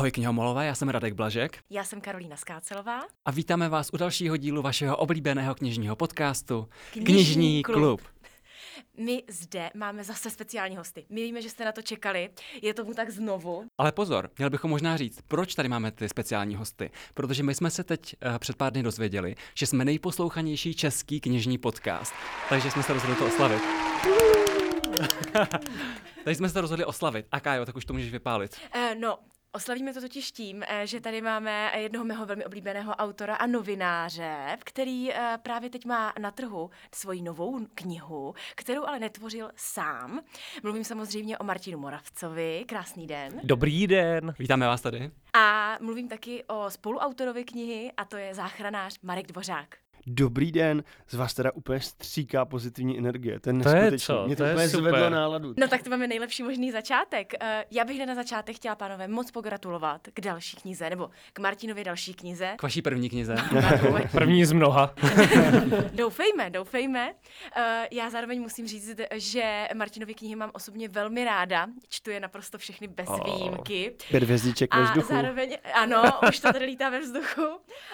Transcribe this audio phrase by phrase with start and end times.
[0.00, 1.58] Ahoj knihomolové, já jsem Radek Blažek.
[1.70, 3.00] Já jsem Karolína Skácelová.
[3.24, 7.76] A vítáme vás u dalšího dílu vašeho oblíbeného knižního podcastu Knižní Knižní klub.
[7.76, 8.00] klub.
[8.96, 11.06] My zde máme zase speciální hosty.
[11.08, 12.30] My víme, že jste na to čekali.
[12.62, 13.64] Je tomu tak znovu.
[13.78, 16.90] Ale pozor, měl bychom možná říct, proč tady máme ty speciální hosty.
[17.14, 21.58] Protože my jsme se teď uh, před pár dny dozvěděli, že jsme nejposlouchanější český knižní
[21.58, 22.14] podcast.
[22.48, 23.62] Takže jsme se rozhodli to oslavit.
[26.24, 27.26] Takže jsme se to rozhodli oslavit.
[27.32, 28.56] A Kájo, tak už to můžeš vypálit.
[28.74, 29.18] Eh, no,
[29.52, 34.56] Oslavíme to totiž tím, eh, že tady máme jednoho mého velmi oblíbeného autora a novináře,
[34.64, 40.20] který eh, právě teď má na trhu svoji novou knihu, kterou ale netvořil sám.
[40.62, 42.64] Mluvím samozřejmě o Martinu Moravcovi.
[42.68, 43.40] Krásný den.
[43.44, 44.34] Dobrý den.
[44.38, 45.10] Vítáme vás tady.
[45.32, 49.76] A mluvím taky o spoluautorovi knihy, a to je záchranář Marek Dvořák.
[50.06, 53.40] Dobrý den, z vás teda úplně stříká pozitivní energie.
[53.40, 54.90] To je To je co, Mě to, to je úplně super.
[54.90, 55.54] zvedlo náladu.
[55.56, 57.32] No tak to máme nejlepší možný začátek.
[57.40, 61.38] Eh, Já bych hned na začátek chtěla, pánové, moc pogratulovat k další knize, nebo k
[61.38, 62.52] Martinově další knize.
[62.56, 63.36] K vaší první knize.
[64.12, 64.94] První z mnoha.
[65.92, 67.12] doufejme, doufejme.
[67.56, 71.66] Eh, Já zároveň musím říct, že Martinovy knihy mám osobně velmi ráda.
[71.88, 73.24] Čtu je naprosto všechny bez Oh.
[73.38, 73.96] výjimky.
[74.10, 75.14] Pět hvězdiček ve A vzduchu.
[75.14, 77.42] zároveň, ano, už to tady lítá ve vzduchu.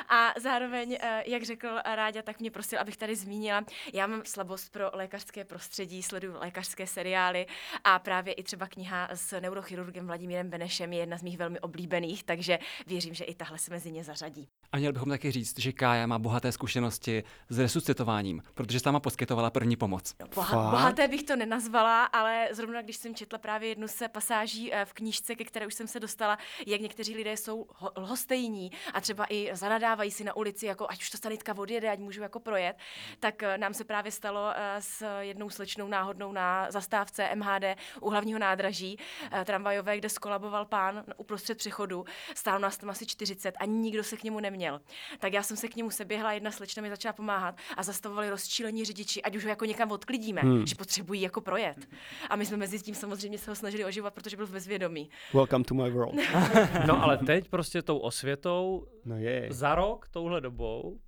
[0.09, 4.73] A zároveň, eh, jak řekl Ráďa, tak mě prosil, abych tady zmínila, já mám slabost
[4.73, 7.47] pro lékařské prostředí, sleduju lékařské seriály
[7.85, 12.25] a právě i třeba kniha s neurochirurgem Vladimírem Benešem je jedna z mých velmi oblíbených,
[12.25, 14.49] takže věřím, že i tahle se mezi ně zařadí.
[14.73, 19.51] A měli bychom taky říct, že Kája má bohaté zkušenosti s resuscitováním, protože sama poskytovala
[19.51, 20.15] první pomoc.
[20.21, 20.71] No, boha- Fakt?
[20.71, 24.93] bohaté bych to nenazvala, ale zrovna když jsem četla právě jednu z pasáží eh, v
[24.93, 29.27] knížce, ke které už jsem se dostala, jak někteří lidé jsou ho- lhostejní a třeba
[29.29, 32.77] i zanadávají si na ulici, jako ať už to sanitka odjede, ať můžu jako projet,
[33.21, 37.65] tak eh, nám se právě stalo eh, s jednou slečnou náhodnou na zastávce MHD
[38.01, 38.99] u hlavního nádraží
[39.33, 42.05] eh, tramvajové, kde skolaboval pán uprostřed přechodu.
[42.35, 44.81] Stál nás tam asi 40 a nikdo se k němu neměl.
[45.19, 48.85] Tak já jsem se k němu seběhla, jedna slečna mi začala pomáhat a zastavovali rozčílení
[48.85, 50.67] řidiči, ať už ho jako někam odklidíme, hmm.
[50.67, 51.89] že potřebují jako projet.
[52.31, 55.11] A my jsme mezi tím samozřejmě se ho snažili oživovat, protože byl v bezvědomí.
[55.35, 56.15] Welcome to my world.
[56.87, 60.99] No ale teď prostě tou osvětou No je, za rok, touhle dobou,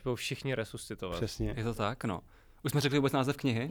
[0.00, 1.16] už budou všichni resuscitovat.
[1.16, 1.54] přesně.
[1.56, 2.20] Je to tak, no.
[2.64, 3.70] Už jsme řekli vůbec název knihy.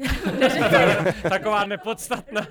[1.30, 2.48] Taková nepodstatná.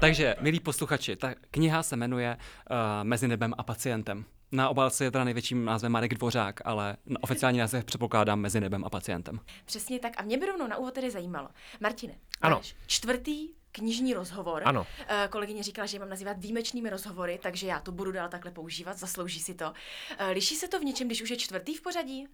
[0.00, 2.36] Takže, milí posluchači, ta kniha se jmenuje
[2.70, 4.24] uh, Mezi nebem a pacientem.
[4.52, 8.84] Na obálce je teda největším názvem Marek Dvořák, ale na oficiální název předpokládám Mezi nebem
[8.84, 9.40] a pacientem.
[9.64, 10.12] Přesně tak.
[10.16, 11.48] A mě by rovnou na úvod tedy zajímalo.
[11.80, 12.56] Martine, Ano.
[12.56, 14.62] máš čtvrtý knižní rozhovor.
[14.64, 14.86] Ano.
[15.08, 18.50] Eh, Kolegyně říkala, že je mám nazývat výjimečnými rozhovory, takže já to budu dál takhle
[18.50, 19.72] používat, zaslouží si to.
[20.18, 22.26] Eh, Liší se to v něčem, když už je čtvrtý v pořadí?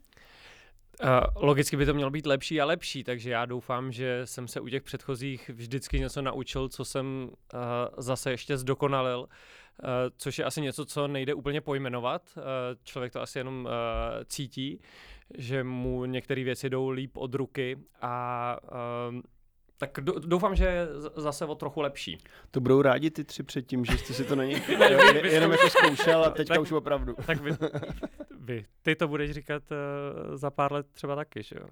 [1.05, 1.09] Uh,
[1.47, 4.69] logicky by to mělo být lepší a lepší, takže já doufám, že jsem se u
[4.69, 7.61] těch předchozích vždycky něco naučil, co jsem uh,
[7.99, 12.23] zase ještě zdokonalil, uh, což je asi něco, co nejde úplně pojmenovat.
[12.37, 12.43] Uh,
[12.84, 13.71] člověk to asi jenom uh,
[14.25, 14.81] cítí,
[15.39, 18.57] že mu některé věci jdou líp od ruky a
[19.13, 19.21] uh,
[19.78, 20.87] tak do, doufám, že je
[21.17, 22.19] zase o trochu lepší.
[22.51, 25.21] To budou rádi ty tři předtím, že jste si to na ně Ne, jo, vy-
[25.23, 27.15] vy- jenom jako zkoušel a teďka Tak- už opravdu.
[27.27, 27.51] Tak vy,
[28.47, 31.67] vy ty to budeš říkat uh, za pár let třeba taky, že jo?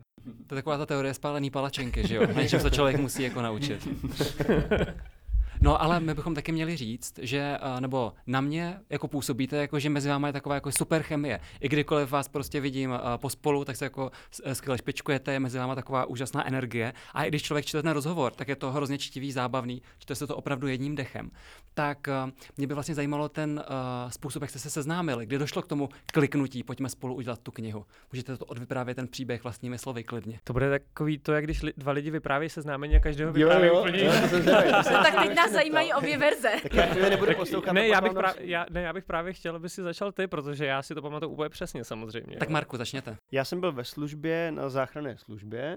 [0.47, 2.27] To je taková ta teorie spálený palačinky, že jo?
[2.27, 3.89] Na něčem se člověk musí jako naučit.
[5.61, 9.79] No, ale my bychom taky měli říct, že, eh, nebo na mě jako působíte, jako
[9.79, 11.41] že mezi vámi je taková jako super chemie.
[11.61, 14.11] I kdykoliv vás prostě vidím eh, pospolu, tak se jako
[14.45, 16.93] eh, skvěle špičkujete, je mezi váma taková úžasná energie.
[17.15, 20.27] A i když člověk čte ten rozhovor, tak je to hrozně čtivý, zábavný, čte se
[20.27, 21.31] to opravdu jedním dechem.
[21.75, 22.09] Tak
[22.57, 25.89] mě by vlastně zajímalo ten uh, způsob, jak jste se seznámili, kdy došlo k tomu
[26.13, 27.87] kliknutí, pojďme spolu udělat tu knihu.
[28.13, 30.41] Můžete to odvyprávět ten příběh vlastními slovy klidně.
[30.45, 33.67] To bude takový to, jak když li, dva lidi vyprávějí seznámení a každého Jo, vypráví
[33.67, 34.43] jo, úplně jo, to
[35.03, 36.51] tak teď nás zajímají obě verze.
[36.63, 37.73] Tak já chvíli nebudu poslouchat.
[37.73, 40.67] Ne já, bych právě, já, ne, já bych právě chtěl, aby si začal ty, protože
[40.67, 42.37] já si to pamatuju úplně přesně samozřejmě.
[42.37, 42.53] Tak jo.
[42.53, 43.17] Marku, začněte.
[43.33, 45.77] Já jsem byl ve službě, na záchranné službě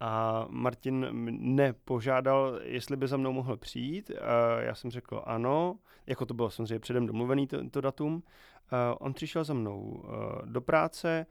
[0.00, 4.10] a Martin mne požádal, jestli by za mnou mohl přijít.
[4.10, 8.22] A já jsem řekl ano, jako to bylo samozřejmě předem domluvený to, to datum.
[8.70, 11.26] A on přišel za mnou eh, do práce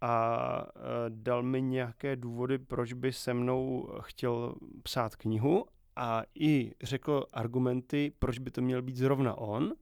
[0.00, 5.64] a eh, dal mi nějaké důvody, proč by se mnou chtěl psát knihu
[5.96, 9.72] a i řekl argumenty, proč by to měl být zrovna on.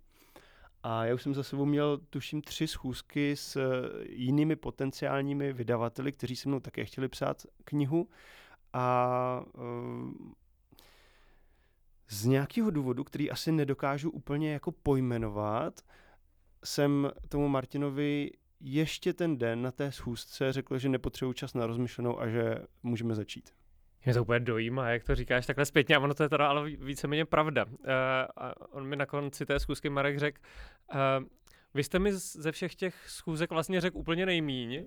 [0.82, 6.12] A já už jsem za sebou měl, tuším, tři schůzky s eh, jinými potenciálními vydavateli,
[6.12, 8.08] kteří se mnou také chtěli psát knihu.
[8.72, 10.40] A eh,
[12.08, 15.80] z nějakého důvodu, který asi nedokážu úplně jako pojmenovat,
[16.64, 18.30] jsem tomu Martinovi
[18.60, 23.14] ještě ten den na té schůzce řekl, že nepotřebuji čas na rozmyšlenou a že můžeme
[23.14, 23.59] začít.
[24.04, 26.70] Mě to úplně dojímá, jak to říkáš takhle zpětně, a ono to je teda ale
[26.70, 27.64] víceméně pravda.
[27.64, 27.74] Uh,
[28.36, 30.40] a on mi na konci té zkusky Marek řekl,
[30.94, 31.26] uh,
[31.74, 34.84] vy jste mi ze všech těch schůzek vlastně řekl úplně nejmíň.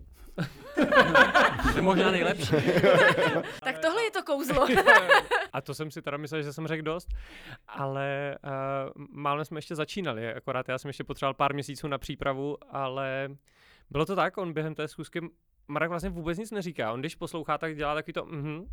[1.81, 2.51] Možná nejlepší.
[3.63, 4.67] tak tohle je to kouzlo.
[5.53, 7.07] A to jsem si teda myslel, že jsem řekl dost,
[7.67, 12.57] ale uh, málem jsme ještě začínali, akorát já jsem ještě potřeboval pár měsíců na přípravu,
[12.69, 13.29] ale
[13.89, 15.21] bylo to tak, on během té schůzky,
[15.67, 18.65] Marek vlastně vůbec nic neříká, on když poslouchá, tak dělá takový to mhm,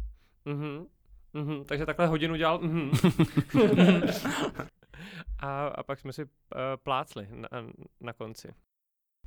[0.44, 0.86] mhm,
[1.32, 2.90] mhm, takže takhle hodinu dělal mhm.
[5.38, 6.28] a, a pak jsme si uh,
[6.82, 7.48] plácli na,
[8.00, 8.54] na konci.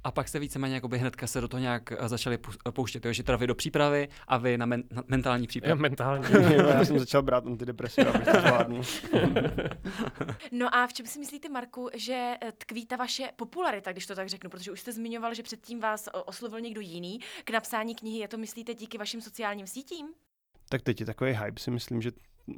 [0.04, 2.38] A pak jste víceméně jakoby hnedka se do toho nějak eh, začali
[2.71, 3.13] pouštět, jo?
[3.13, 5.77] že teda vy do přípravy a vy na, men- na mentální přípravu.
[5.77, 6.25] Já mentální.
[6.56, 8.81] já jsem začal brát antidepresiva, abych to zvládnul.
[10.51, 14.16] no a v čem si myslíte, Marku, že eh, tkví ta vaše popularita, když to
[14.16, 18.18] tak řeknu, protože už jste zmiňoval, že předtím vás oslovil někdo jiný k napsání knihy,
[18.19, 20.07] je to myslíte díky vašim sociálním sítím?
[20.73, 22.11] Tak teď je takový hype, si myslím, že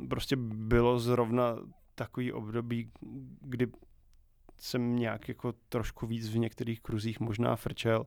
[0.09, 1.55] prostě bylo zrovna
[1.95, 2.91] takový období,
[3.41, 3.67] kdy
[4.57, 8.05] jsem nějak jako trošku víc v některých kruzích možná frčel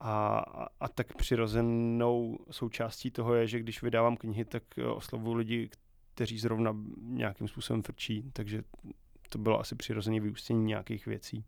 [0.00, 0.38] a,
[0.80, 4.62] a, tak přirozenou součástí toho je, že když vydávám knihy, tak
[4.94, 5.70] oslovuju lidi,
[6.14, 8.62] kteří zrovna nějakým způsobem frčí, takže
[9.28, 11.44] to bylo asi přirozené vyústění nějakých věcí.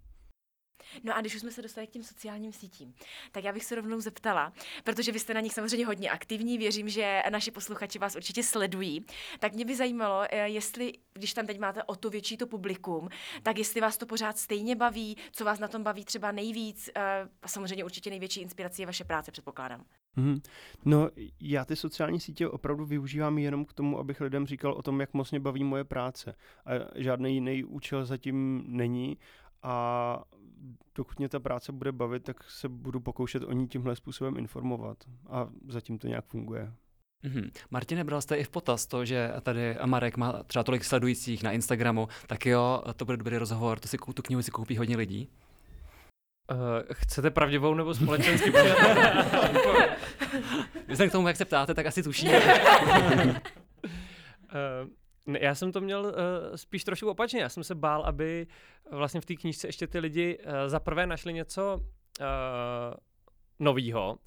[1.05, 2.95] No a když už jsme se dostali k těm sociálním sítím,
[3.33, 4.53] tak já bych se rovnou zeptala,
[4.85, 9.05] protože vy jste na nich samozřejmě hodně aktivní, věřím, že naši posluchači vás určitě sledují,
[9.39, 13.09] tak mě by zajímalo, eh, jestli, když tam teď máte o to větší to publikum,
[13.43, 17.29] tak jestli vás to pořád stejně baví, co vás na tom baví třeba nejvíc, eh,
[17.43, 19.85] a samozřejmě určitě největší inspirací je vaše práce, předpokládám.
[20.17, 20.41] Mm-hmm.
[20.85, 21.11] No,
[21.41, 25.15] já ty sociální sítě opravdu využívám jenom k tomu, abych lidem říkal o tom, jak
[25.15, 26.35] moc mě baví moje práce.
[26.67, 29.19] A žádný jiný účel zatím není.
[29.63, 30.25] A
[30.95, 34.99] dokud mě ta práce bude bavit, tak se budu pokoušet o ní tímhle způsobem informovat.
[35.29, 36.73] A zatím to nějak funguje.
[37.25, 37.51] Mm-hmm.
[37.71, 41.53] Martine, bral jste i v potaz to, že tady Marek má třeba tolik sledujících na
[41.53, 45.29] Instagramu, tak jo, to bude dobrý rozhovor, to si tu knihu si koupí hodně lidí.
[46.51, 46.59] Uh,
[46.93, 48.51] chcete pravdivou nebo společensky?
[50.89, 52.43] Vzhledem k tomu, jak se ptáte, tak asi tušíme.
[52.43, 52.45] uh,
[54.85, 56.13] ne, já jsem to měl uh,
[56.57, 57.41] spíš trošku opačně.
[57.41, 58.47] Já jsem se bál, aby
[58.91, 61.81] vlastně v té knížce ještě ty lidi uh, za prvé našli něco
[62.21, 62.27] uh,
[63.59, 64.19] novýho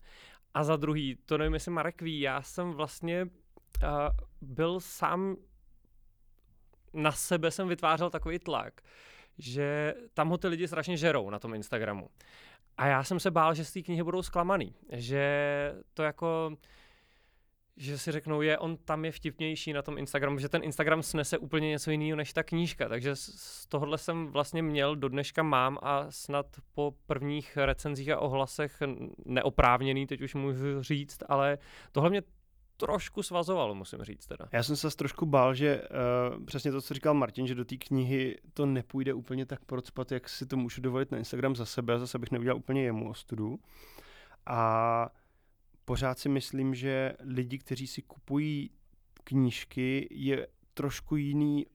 [0.53, 3.29] a za druhý, to nevím, jestli Marek ví, já jsem vlastně uh,
[4.41, 5.35] byl sám
[6.93, 8.81] na sebe jsem vytvářel takový tlak,
[9.37, 12.09] že tam ho ty lidi strašně žerou na tom Instagramu.
[12.77, 16.57] A já jsem se bál, že z té knihy budou zklamaný, že to jako
[17.77, 21.37] že si řeknou, je, on tam je vtipnější na tom Instagramu, že ten Instagram snese
[21.37, 22.89] úplně něco jiného než ta knížka.
[22.89, 28.19] Takže z tohohle jsem vlastně měl, do dneška mám a snad po prvních recenzích a
[28.19, 28.81] ohlasech
[29.25, 31.57] neoprávněný, teď už můžu říct, ale
[31.91, 32.21] tohle mě
[32.77, 34.45] trošku svazovalo, musím říct teda.
[34.51, 37.77] Já jsem se trošku bál, že uh, přesně to, co říkal Martin, že do té
[37.77, 41.99] knihy to nepůjde úplně tak procpat, jak si to můžu dovolit na Instagram za sebe
[41.99, 43.59] zase bych neudělal úplně jemu ostudu.
[44.45, 45.09] A
[45.87, 48.69] pořád si myslím, že lidi, kteří si kupují
[49.23, 51.65] knížky, je trošku jiný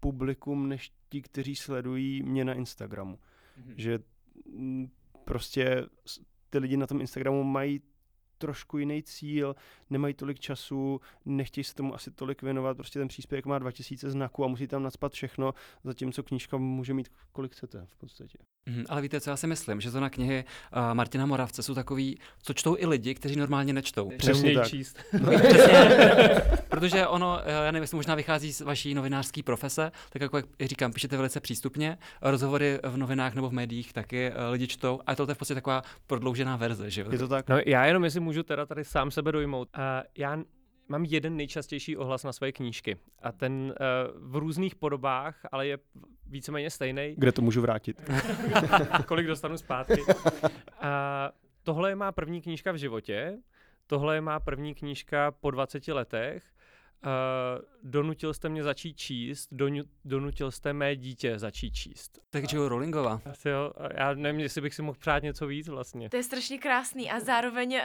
[0.00, 3.16] publikum než ti, kteří sledují mě na Instagramu.
[3.16, 3.74] Mm-hmm.
[3.76, 3.98] Že
[4.46, 4.90] mm,
[5.24, 5.86] prostě
[6.50, 7.80] ty lidi na tom Instagramu mají
[8.38, 9.56] trošku jiný cíl,
[9.90, 14.44] nemají tolik času, nechtějí se tomu asi tolik věnovat, prostě ten příspěvek má 2000 znaků
[14.44, 15.54] a musí tam nadspat všechno,
[15.84, 18.38] zatímco knížka může mít kolik chcete v podstatě.
[18.68, 20.44] Mm, ale víte, co já si myslím, že to na knihy
[20.76, 24.10] uh, Martina Moravce jsou takový, co čtou i lidi, kteří normálně nečtou.
[24.18, 24.68] Přesně tak.
[24.68, 24.98] číst.
[25.48, 25.88] Přesně,
[26.68, 30.68] protože ono, eh, já nevím, jestli možná vychází z vaší novinářské profese, tak jako jak
[30.68, 35.12] říkám, píšete velice přístupně, rozhovory v novinách nebo v médiích taky uh, lidi čtou a
[35.12, 37.08] je to v podstatě taková prodloužená verze, že jo?
[37.12, 37.48] Je to tak?
[37.48, 39.68] No, já jenom, jestli můžu teda tady sám sebe dojmout.
[39.76, 39.82] Uh,
[40.18, 40.38] já
[40.88, 45.78] mám jeden nejčastější ohlas na svoje knížky a ten uh, v různých podobách, ale je
[46.26, 47.14] víceméně stejný.
[47.16, 48.10] Kde to můžu vrátit?
[49.06, 50.02] Kolik dostanu zpátky.
[50.02, 50.12] Uh,
[51.62, 53.38] tohle je má první knížka v životě,
[53.86, 56.44] tohle je má první knížka po 20 letech
[57.04, 62.18] Uh, donutil jste mě začít číst, donu, donutil jste mé dítě začít číst.
[62.30, 63.20] Tak Joe Rowlingová.
[63.30, 66.10] Asi jo, já nevím, jestli bych si mohl přát něco víc vlastně.
[66.10, 67.80] To je strašně krásný a zároveň uh,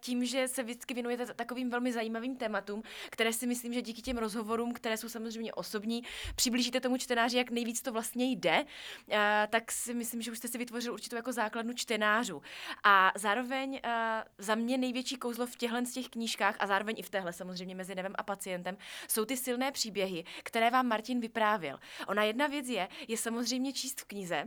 [0.00, 4.18] tím, že se vždycky věnujete takovým velmi zajímavým tématům, které si myslím, že díky těm
[4.18, 6.02] rozhovorům, které jsou samozřejmě osobní,
[6.36, 9.16] přiblížíte tomu čtenáři, jak nejvíc to vlastně jde, uh,
[9.50, 12.42] tak si myslím, že už jste si vytvořil určitou jako základnu čtenářů.
[12.84, 13.90] A zároveň uh,
[14.38, 17.74] za mě největší kouzlo v těchhle z těch knížkách a zároveň i v téhle samozřejmě
[17.74, 18.76] mezi nevem a pacientem klientem,
[19.08, 21.78] jsou ty silné příběhy, které vám Martin vyprávěl.
[22.08, 24.44] Ona jedna věc je, je samozřejmě číst v knize,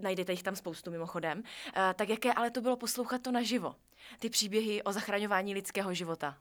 [0.00, 1.42] najdete jich tam spoustu mimochodem,
[1.76, 3.74] eh, tak jaké ale to bylo poslouchat to naživo.
[4.18, 6.36] Ty příběhy o zachraňování lidského života.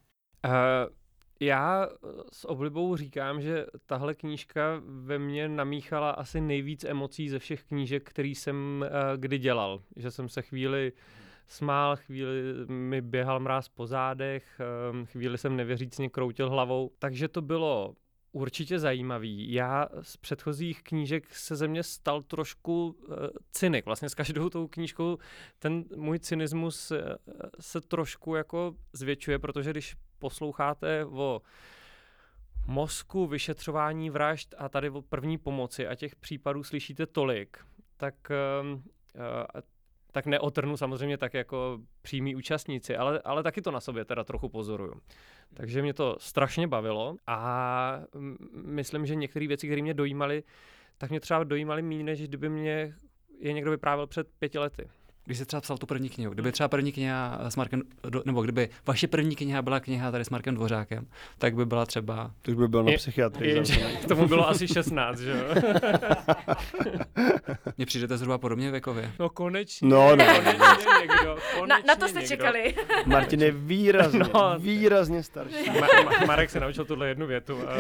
[0.45, 0.51] Uh,
[1.41, 1.97] Já eh,
[2.31, 8.09] s oblibou říkám, že tahle knížka ve mně namíchala asi nejvíc emocí ze všech knížek,
[8.09, 9.81] který jsem uh, kdy dělal.
[9.95, 10.91] Že jsem se chvíli
[11.49, 12.31] smál, chvíli
[12.67, 16.91] mi běhal mráz po zádech, um, chvíli jsem nevěřícně kroutil hlavou.
[16.99, 17.95] Takže to bylo
[18.31, 19.53] určitě zajímavý.
[19.53, 23.15] Já z předchozích knížek se ze mě stal trošku uh,
[23.51, 23.85] cynik.
[23.85, 25.17] Vlastně s každou tou knížkou
[25.59, 26.97] ten můj cynismus uh,
[27.59, 31.41] se trošku jako zvětšuje, protože když posloucháte o
[32.67, 37.57] mozku, vyšetřování vražd a tady o první pomoci a těch případů slyšíte tolik,
[37.97, 38.15] tak,
[38.61, 38.81] uh, uh,
[40.11, 44.49] tak neotrnu samozřejmě tak jako přímí účastníci, ale, ale taky to na sobě teda trochu
[44.49, 44.93] pozoruju.
[45.53, 48.01] Takže mě to strašně bavilo a
[48.53, 50.43] myslím, že některé věci, které mě dojímaly,
[50.97, 52.95] tak mě třeba dojímaly méně, než kdyby mě
[53.39, 54.89] je někdo vyprávěl před pěti lety
[55.29, 57.81] když jsi třeba psal tu první knihu, kdyby třeba první kniha s Markem,
[58.25, 61.07] nebo kdyby vaše první kniha byla kniha tady s Markem Dvořákem,
[61.37, 62.31] tak by byla třeba...
[62.41, 63.63] To už by byl na psychiatrii.
[64.03, 65.37] K tomu bylo asi 16, že jo?
[67.77, 69.11] Mně přijdete zhruba podobně věkově.
[69.19, 69.89] No konečně.
[69.89, 70.25] No, no.
[70.25, 71.37] Konečně někdo.
[71.55, 72.35] Konečně na, na to jste někdo.
[72.35, 72.75] čekali.
[73.05, 74.55] Martin je výrazně, no.
[74.59, 75.69] výrazně starší.
[75.69, 77.59] Ma- Ma- Marek se naučil tuhle jednu větu.
[77.69, 77.77] A...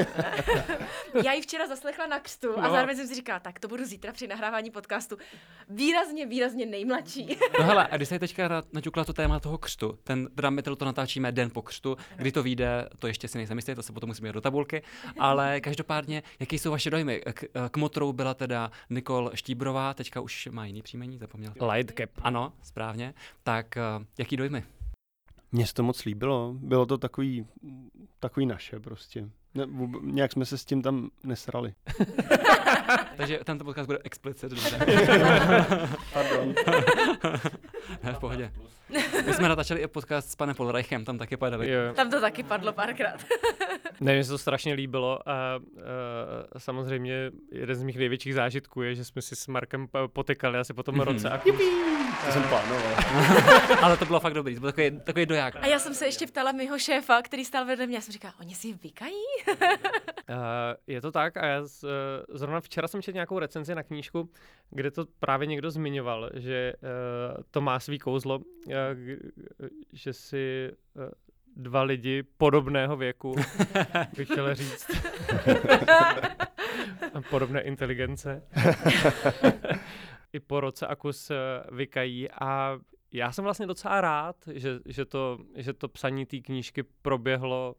[1.23, 2.65] Já ji včera zaslechla na křtu no.
[2.65, 5.17] a zároveň jsem si říkala, tak to budu zítra při nahrávání podcastu.
[5.69, 7.38] Výrazně, výrazně nejmladší.
[7.59, 11.31] No hele, a když se teďka naťukla to téma toho křtu, ten, my to natáčíme
[11.31, 14.33] den po křtu, kdy to vyjde, to ještě si nejsem jistý, to se potom musíme
[14.33, 14.83] do tabulky,
[15.19, 17.21] ale každopádně, jaký jsou vaše dojmy?
[17.33, 21.53] K, k motorou byla teda Nikol Štíbrová, teďka už má jiný příjmení, zapomněl.
[21.71, 22.09] Lightcap.
[22.21, 23.13] Ano, správně.
[23.43, 23.77] Tak
[24.17, 24.63] jaký dojmy?
[25.51, 26.55] Mně se to moc líbilo.
[26.59, 27.45] Bylo to takový,
[28.19, 29.29] takový naše prostě.
[29.55, 31.73] Ne, vůbec, nějak jsme se s tím tam nesrali.
[33.17, 34.79] Takže tento podcast bude explicit, dobře.
[36.13, 36.53] Pardon.
[38.03, 38.51] ne, v pohodě.
[39.25, 41.71] My jsme natáčeli i podcast s panem Polreichem, tam taky padali.
[41.71, 41.93] Jo.
[41.95, 43.25] Tam to taky padlo párkrát.
[43.99, 45.59] ne, mně se to strašně líbilo a,
[46.53, 50.73] a samozřejmě jeden z mých největších zážitků je, že jsme si s Markem potykali asi
[50.73, 51.29] po tom roce.
[51.29, 51.37] A
[52.25, 52.95] to jsem plánoval.
[53.83, 55.55] Ale to bylo fakt dobrý, to byl takový, takový doják.
[55.55, 58.33] A já jsem se ještě ptala mého šéfa, který stál vedle mě, já jsem říkala,
[58.39, 59.13] oni si vykají?
[59.47, 60.35] uh,
[60.87, 61.89] je to tak a já z, uh,
[62.29, 64.29] zrovna včera jsem četl nějakou recenzi na knížku,
[64.69, 68.73] kde to právě někdo zmiňoval, že uh, to má svý kouzlo, uh,
[69.93, 71.03] že si uh,
[71.55, 73.35] dva lidi podobného věku,
[74.17, 74.89] bych chtěl říct.
[77.29, 78.43] Podobné inteligence.
[80.33, 81.31] I po roce a kus
[81.71, 82.79] vykají a
[83.11, 87.75] já jsem vlastně docela rád, že, že, to, že to psaní té knížky proběhlo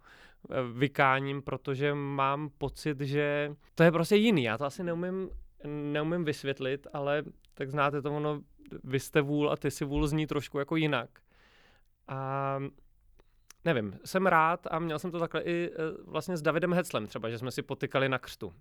[0.73, 4.43] vykáním, protože mám pocit, že to je prostě jiný.
[4.43, 5.31] Já to asi neumím,
[5.67, 7.23] neumím vysvětlit, ale
[7.55, 8.43] tak znáte to, ono,
[8.85, 11.11] vy jste vůl a ty si vůl zní trošku jako jinak.
[12.09, 12.59] A
[13.65, 15.71] nevím, jsem rád a měl jsem to takhle i
[16.05, 18.53] vlastně s Davidem Heclem třeba, že jsme si potykali na křtu.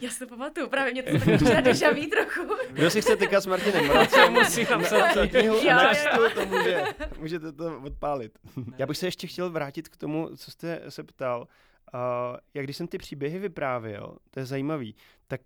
[0.00, 2.54] Já si to pamatuju, právě mě to takhle deja trochu.
[2.70, 6.46] Kdo si chce tykat s Martinem Mracem, musí se na knihu a na křtu, to
[6.46, 6.84] může,
[7.18, 8.38] můžete to odpálit.
[8.78, 11.48] Já bych se ještě chtěl vrátit k tomu, co jste se ptal.
[11.94, 14.96] Uh, jak když jsem ty příběhy vyprávěl, to je zajímavý,
[15.26, 15.40] tak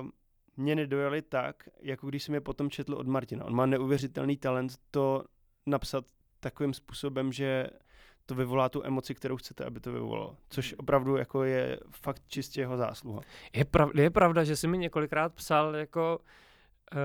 [0.00, 0.08] uh,
[0.58, 3.44] mě nedojali tak, jako když jsem je potom četl od Martina.
[3.44, 5.24] On má neuvěřitelný talent to
[5.66, 6.04] napsat
[6.40, 7.66] takovým způsobem, že
[8.26, 10.36] to vyvolá tu emoci, kterou chcete, aby to vyvolalo.
[10.48, 13.20] Což opravdu jako je fakt čistě jeho zásluha.
[13.52, 16.18] Je, prav, je pravda, že jsi mi několikrát psal jako
[16.94, 16.98] uh,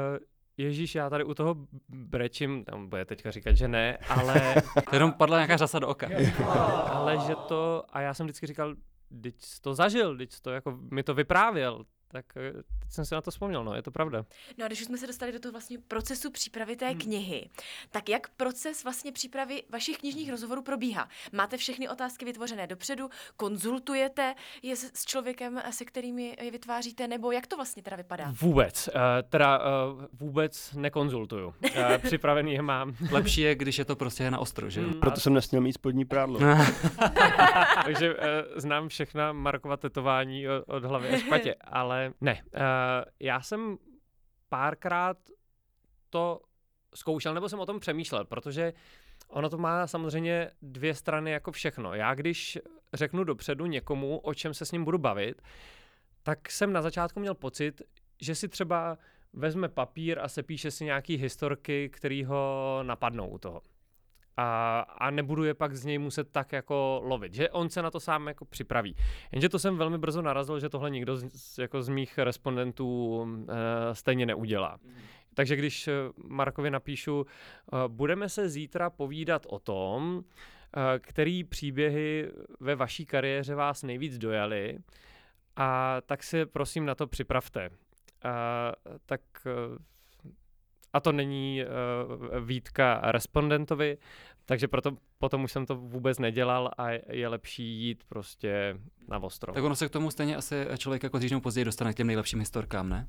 [0.58, 1.56] Ježíš, já tady u toho
[1.90, 4.56] brečím, tam bude teďka říkat, že ne, ale...
[4.90, 6.10] to jenom padla nějaká řasa do oka.
[6.86, 8.76] ale že to, a já jsem vždycky říkal,
[9.22, 13.22] teď to zažil, teď to jako mi to vyprávěl, tak eh, teď jsem si na
[13.22, 14.26] to vzpomněl, no, je to pravda.
[14.58, 17.00] No a když už jsme se dostali do toho vlastně procesu přípravy té hmm.
[17.00, 17.50] knihy,
[17.92, 21.10] tak jak proces vlastně přípravy vašich knižních rozhovorů probíhá?
[21.32, 27.48] Máte všechny otázky vytvořené dopředu, konzultujete je s, člověkem, se kterými je vytváříte, nebo jak
[27.48, 28.34] to vlastně teda vypadá?
[28.42, 31.48] Vůbec, uh, teda uh, vůbec nekonzultuju.
[31.48, 32.96] Uh, připravený je mám.
[33.12, 34.82] Lepší je, když je to prostě na ostro, že?
[34.82, 34.94] Hmm.
[34.94, 36.40] Proto jsem nesměl mít spodní prádlo.
[37.86, 38.22] Takže uh,
[38.56, 42.44] znám všechna Markova tetování od, od hlavy až patě, ale ne.
[42.56, 42.62] Uh,
[43.20, 43.78] já jsem
[44.50, 45.18] párkrát
[46.10, 46.42] to
[46.96, 48.74] zkoušel, nebo jsem o tom přemýšlel, protože
[49.28, 51.94] ono to má samozřejmě dvě strany jako všechno.
[51.94, 52.60] Já když
[52.94, 55.42] řeknu dopředu někomu, o čem se s ním budu bavit,
[56.24, 57.82] tak jsem na začátku měl pocit,
[58.22, 58.98] že si třeba
[59.34, 63.62] vezme papír a sepíše si nějaký historky, který ho napadnou u toho
[64.38, 67.92] a, a nebudu je pak z něj muset tak jako lovit, že on se na
[67.92, 68.96] to sám jako připraví.
[69.32, 73.48] Jenže to jsem velmi brzo narazil, že tohle nikdo z, jako z mých respondentů uh,
[73.94, 74.80] stejně neudělá.
[74.84, 74.94] Mm.
[75.34, 75.92] Takže když eh,
[76.28, 77.26] Markovi napíšu, uh,
[77.88, 80.24] budeme se zítra povídat o tom,
[81.00, 84.78] který příběhy ve vaší kariéře vás nejvíc dojaly
[85.56, 87.70] a tak si prosím na to připravte.
[88.24, 88.72] A,
[89.06, 89.22] tak
[90.94, 93.98] a to není uh, výtka respondentovi,
[94.46, 99.54] takže proto potom už jsem to vůbec nedělal a je lepší jít prostě na ostro.
[99.54, 102.40] Tak ono se k tomu stejně asi člověk jako dřív později dostane k těm nejlepším
[102.40, 103.08] historkám, ne?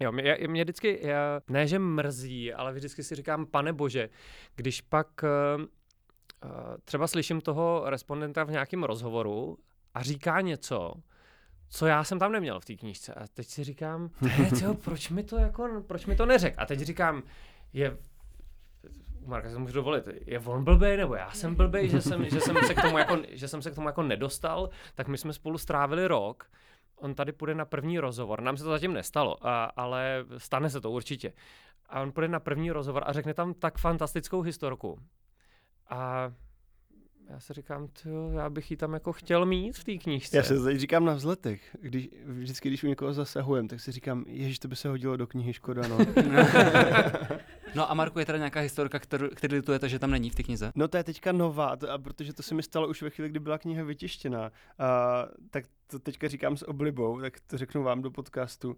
[0.00, 4.08] Jo, mě, mě vždycky, já, ne že mrzí, ale vždycky si říkám, pane bože,
[4.56, 5.64] když pak uh,
[6.84, 9.58] třeba slyším toho respondenta v nějakém rozhovoru
[9.94, 10.92] a říká něco,
[11.68, 13.14] co já jsem tam neměl v té knížce.
[13.14, 14.10] A teď si říkám,
[14.58, 16.54] tyjo, proč mi to jako, proč mi to neřek?
[16.58, 17.22] A teď říkám,
[17.72, 17.96] je
[19.26, 22.56] Marka si můžu dovolit, je on blbej, nebo já jsem blbej, že jsem, že jsem,
[22.66, 25.58] se, k tomu jako, že jsem se k tomu jako nedostal, tak my jsme spolu
[25.58, 26.50] strávili rok,
[26.96, 30.80] on tady půjde na první rozhovor, nám se to zatím nestalo, a, ale stane se
[30.80, 31.32] to určitě.
[31.88, 34.98] A on půjde na první rozhovor a řekne tam tak fantastickou historku.
[35.90, 36.32] A
[37.30, 40.36] já si říkám, tyjo, já bych ji tam jako chtěl mít v té knížce.
[40.36, 41.76] Já se teď říkám na vzletech.
[41.80, 45.26] Když, vždycky, když u někoho zasahujem, tak si říkám, ježiš, to by se hodilo do
[45.26, 45.98] knihy, škoda, no.
[47.74, 50.42] no a Marku, je teda nějaká historka, kterou, který litujete, že tam není v té
[50.42, 50.72] knize?
[50.74, 53.28] No to je teďka nová, to, a protože to se mi stalo už ve chvíli,
[53.28, 54.52] kdy byla kniha vytištěná.
[54.78, 58.76] A, tak to teďka říkám s oblibou, tak to řeknu vám do podcastu,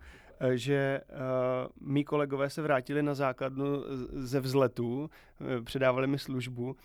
[0.54, 5.11] že uh, mý kolegové se vrátili na základnu ze vzletu,
[5.64, 6.76] předávali mi službu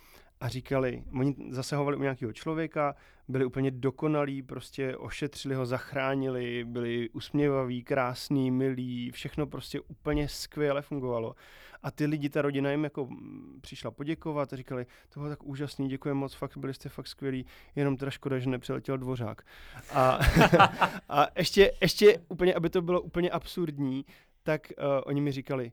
[0.46, 2.96] a říkali, oni zasahovali u nějakého člověka,
[3.28, 10.82] byli úplně dokonalí, prostě ošetřili ho, zachránili, byli usměvaví, krásní, milí, všechno prostě úplně skvěle
[10.82, 11.36] fungovalo.
[11.84, 13.10] A ty lidi, ta rodina jim jako
[13.62, 17.46] přišla poděkovat a říkali, to bylo tak úžasný, děkujeme moc, fakt byli jste fakt skvělí,
[17.75, 19.42] jenom teda škoda, že nepřiletěl dvořák.
[19.94, 20.20] A,
[21.10, 24.06] a ještě, ještě úplně, aby to bylo úplně absurdní,
[24.44, 25.72] tak uh, oni mi říkali,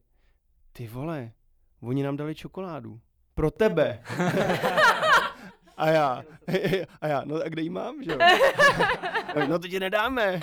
[0.73, 1.33] ty vole,
[1.81, 3.01] oni nám dali čokoládu
[3.35, 4.03] pro tebe.
[5.77, 6.23] A já,
[7.01, 8.19] a já, no a kde jí mám, že jo?
[9.49, 10.41] No to ti nedáme.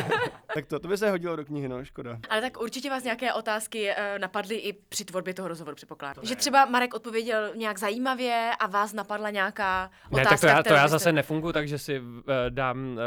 [0.54, 2.18] tak to, to by se hodilo do knihy, no, škoda.
[2.28, 6.24] Ale tak určitě vás nějaké otázky uh, napadly i při tvorbě toho rozhovoru, předpokládám.
[6.24, 10.62] Že třeba Marek odpověděl nějak zajímavě a vás napadla nějaká otázka, Ne, tak to já,
[10.62, 12.98] to já zase nefunguji, takže si uh, dám uh,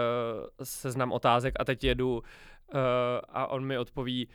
[0.64, 2.22] seznam otázek a teď jedu uh,
[3.30, 4.28] a on mi odpoví,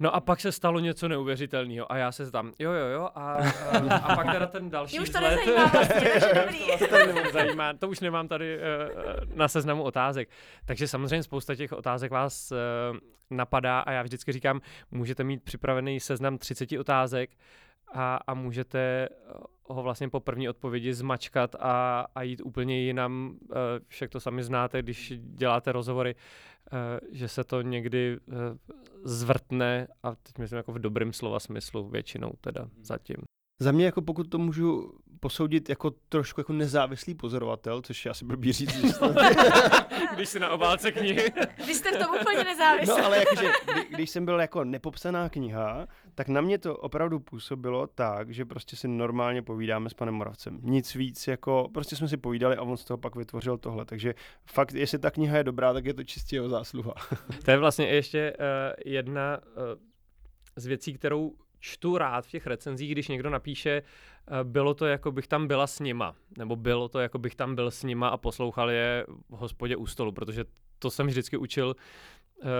[0.00, 3.32] No a pak se stalo něco neuvěřitelného a já se tam, jo, jo, jo, a,
[3.32, 6.58] a, a pak teda ten další už to vzhled, nezajímá vlastně, takže dobrý.
[6.78, 10.28] to, to, to už nemám tady uh, na seznamu otázek.
[10.64, 12.58] Takže samozřejmě spousta těch otázek vás uh,
[13.30, 17.30] napadá a já vždycky říkám, můžete mít připravený seznam 30 otázek
[17.94, 19.08] a, a můžete
[19.68, 23.38] ho vlastně po první odpovědi zmačkat a, a jít úplně jinam.
[23.42, 26.78] Uh, však to sami znáte, když děláte rozhovory, uh,
[27.12, 28.34] že se to někdy uh,
[29.04, 33.16] zvrtne a teď myslím jako v dobrém slova smyslu většinou teda zatím.
[33.60, 38.24] Za mě, jako pokud to můžu posoudit jako trošku jako nezávislý pozorovatel, což je asi
[38.24, 39.14] blbý říct, když, to...
[40.14, 41.32] když jsi na obálce knihy.
[41.66, 42.94] Vy jste v tom úplně nezávislí.
[42.98, 47.20] No ale jakože, kdy, když jsem byl jako nepopsaná kniha, tak na mě to opravdu
[47.20, 50.58] působilo tak, že prostě si normálně povídáme s panem Moravcem.
[50.62, 53.84] Nic víc, jako prostě jsme si povídali a on z toho pak vytvořil tohle.
[53.84, 54.14] Takže
[54.46, 56.94] fakt, jestli ta kniha je dobrá, tak je to čistě jeho zásluha.
[57.44, 59.62] to je vlastně ještě uh, jedna uh,
[60.56, 63.82] z věcí, kterou čtu rád v těch recenzích, když někdo napíše,
[64.42, 67.70] bylo to, jako bych tam byla s nima, nebo bylo to, jako bych tam byl
[67.70, 70.44] s nima a poslouchal je v hospodě u stolu, protože
[70.78, 71.76] to jsem vždycky učil
[72.36, 72.50] uh,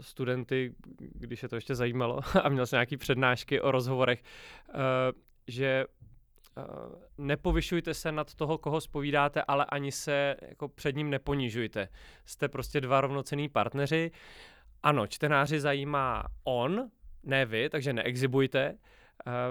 [0.00, 4.22] studenty, když je to ještě zajímalo, a měl jsem nějaký přednášky o rozhovorech,
[4.68, 4.74] uh,
[5.48, 5.84] že
[6.56, 6.64] uh,
[7.18, 11.88] nepovyšujte se nad toho, koho spovídáte, ale ani se jako před ním neponižujte.
[12.24, 14.10] Jste prostě dva rovnocený partneři.
[14.82, 16.90] Ano, čtenáři zajímá on,
[17.22, 18.78] ne vy, takže neexibujte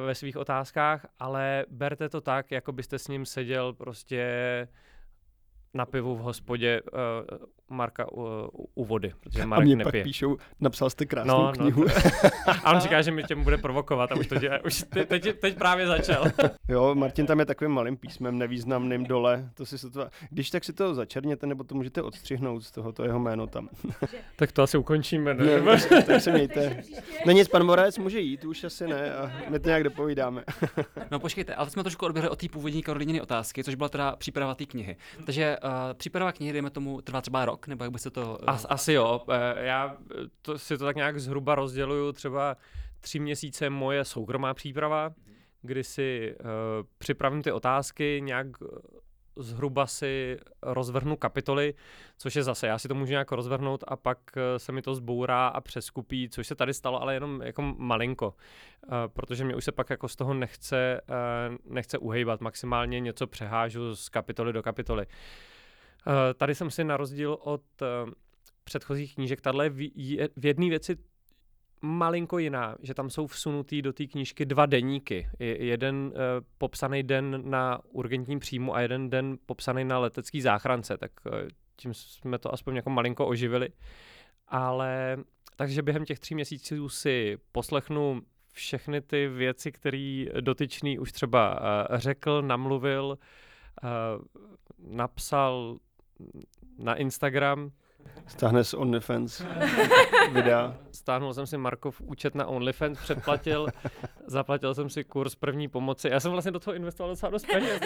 [0.05, 4.27] ve svých otázkách, ale berte to tak, jako byste s ním seděl prostě
[5.73, 6.99] na pivu v hospodě uh,
[7.69, 10.03] Marka u, u vody, protože Marek a mě nepije.
[10.03, 11.83] pak píšou, napsal jste krásnou no, knihu.
[11.83, 15.05] No, a on říká, že mi tě bude provokovat a už to dělá, už te,
[15.05, 16.25] teď, teď právě začal.
[16.67, 19.49] jo, Martin tam je takovým malým písmem, nevýznamným dole.
[19.53, 23.03] To si to, když tak si to začerněte, nebo to můžete odstřihnout z toho, to
[23.03, 23.69] jeho jméno tam.
[24.35, 25.45] tak to asi ukončíme, ne?
[25.61, 26.83] ne tak se mějte.
[27.25, 30.43] No nic, pan Moravec může jít, už asi ne a my to nějak dopovídáme.
[31.11, 34.55] no počkejte, ale jsme trošku odběhli od té původní Karolininy otázky, což byla teda příprava
[34.55, 34.95] té knihy.
[35.25, 38.21] Takže uh, příprava knihy, dejme tomu, trvá třeba rok, nebo jak by se to...
[38.21, 38.49] Uh...
[38.49, 39.21] As, asi jo.
[39.31, 39.97] Eh, já
[40.41, 42.57] to, si to tak nějak zhruba rozděluju třeba
[42.99, 45.13] tři měsíce moje soukromá příprava,
[45.61, 46.47] kdy si uh,
[46.97, 48.47] připravím ty otázky, nějak
[49.35, 51.73] zhruba si rozvrhnu kapitoly,
[52.17, 54.95] což je zase, já si to můžu nějak rozvrhnout a pak eh, se mi to
[54.95, 58.33] zbourá a přeskupí, což se tady stalo, ale jenom jako malinko,
[59.07, 61.01] protože mě už se pak jako z toho nechce,
[61.65, 65.05] nechce uhejbat, maximálně něco přehážu z kapitoly do kapitoly.
[65.05, 65.11] Uh,
[66.33, 68.11] tady jsem si na rozdíl od uh,
[68.63, 69.91] předchozích knížek, tahle v,
[70.37, 70.97] v jedné věci
[71.81, 75.29] malinko jiná, že tam jsou vsunutý do té knížky dva deníky.
[75.39, 76.11] Jeden uh,
[76.57, 81.31] popsaný den na urgentním příjmu a jeden den popsaný na letecký záchrance, tak uh,
[81.75, 83.69] tím jsme to aspoň jako malinko oživili.
[84.47, 85.17] Ale
[85.55, 91.97] takže během těch tří měsíců si poslechnu všechny ty věci, které dotyčný už třeba uh,
[91.97, 93.17] řekl, namluvil,
[94.87, 95.77] napsal
[96.77, 97.71] na Instagram,
[98.27, 99.41] Stáhne z OnlyFans
[100.31, 100.77] videa.
[100.91, 103.67] Stáhnul jsem si Markov účet na OnlyFans, předplatil,
[104.27, 106.09] zaplatil jsem si kurz první pomoci.
[106.11, 107.79] Já jsem vlastně do toho investoval docela dost peněz.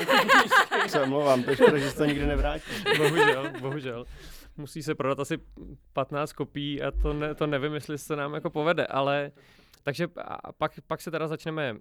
[0.88, 2.72] Se omlouvám, to škoda, že se to nikdy nevrátí.
[2.98, 4.06] bohužel, bohužel.
[4.58, 5.38] Musí se prodat asi
[5.94, 9.32] 15 kopií a to, ne, to nevím, jestli se nám jako povede, ale
[9.84, 10.08] takže
[10.58, 11.76] pak, pak se teda začneme,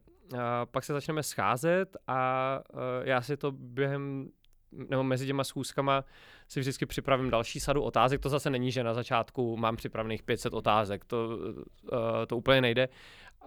[0.70, 2.60] pak se začneme scházet a
[3.02, 4.28] já si to během
[4.72, 6.04] nebo mezi těma schůzkama
[6.48, 8.20] si vždycky připravím další sadu otázek.
[8.20, 11.38] To zase není, že na začátku mám připravených 500 otázek, to,
[11.82, 12.88] uh, to úplně nejde.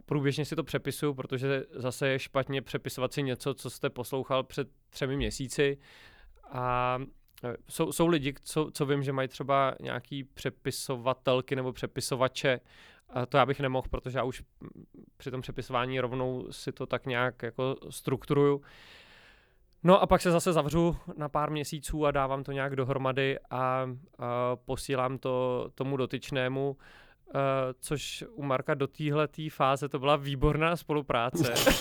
[0.05, 4.67] Průběžně si to přepisuju, protože zase je špatně přepisovat si něco, co jste poslouchal před
[4.89, 5.77] třemi měsíci.
[6.51, 6.97] A
[7.43, 12.59] eh, jsou, jsou lidi, co, co vím, že mají třeba nějaký přepisovatelky nebo přepisovače,
[13.09, 14.43] a to já bych nemohl, protože já už
[15.17, 18.61] při tom přepisování rovnou si to tak nějak jako strukturuju.
[19.83, 23.57] No a pak se zase zavřu na pár měsíců a dávám to nějak dohromady a,
[23.59, 26.77] a posílám to tomu dotyčnému,
[27.35, 27.39] Uh,
[27.79, 31.53] což u Marka do téhle fáze to byla výborná spolupráce.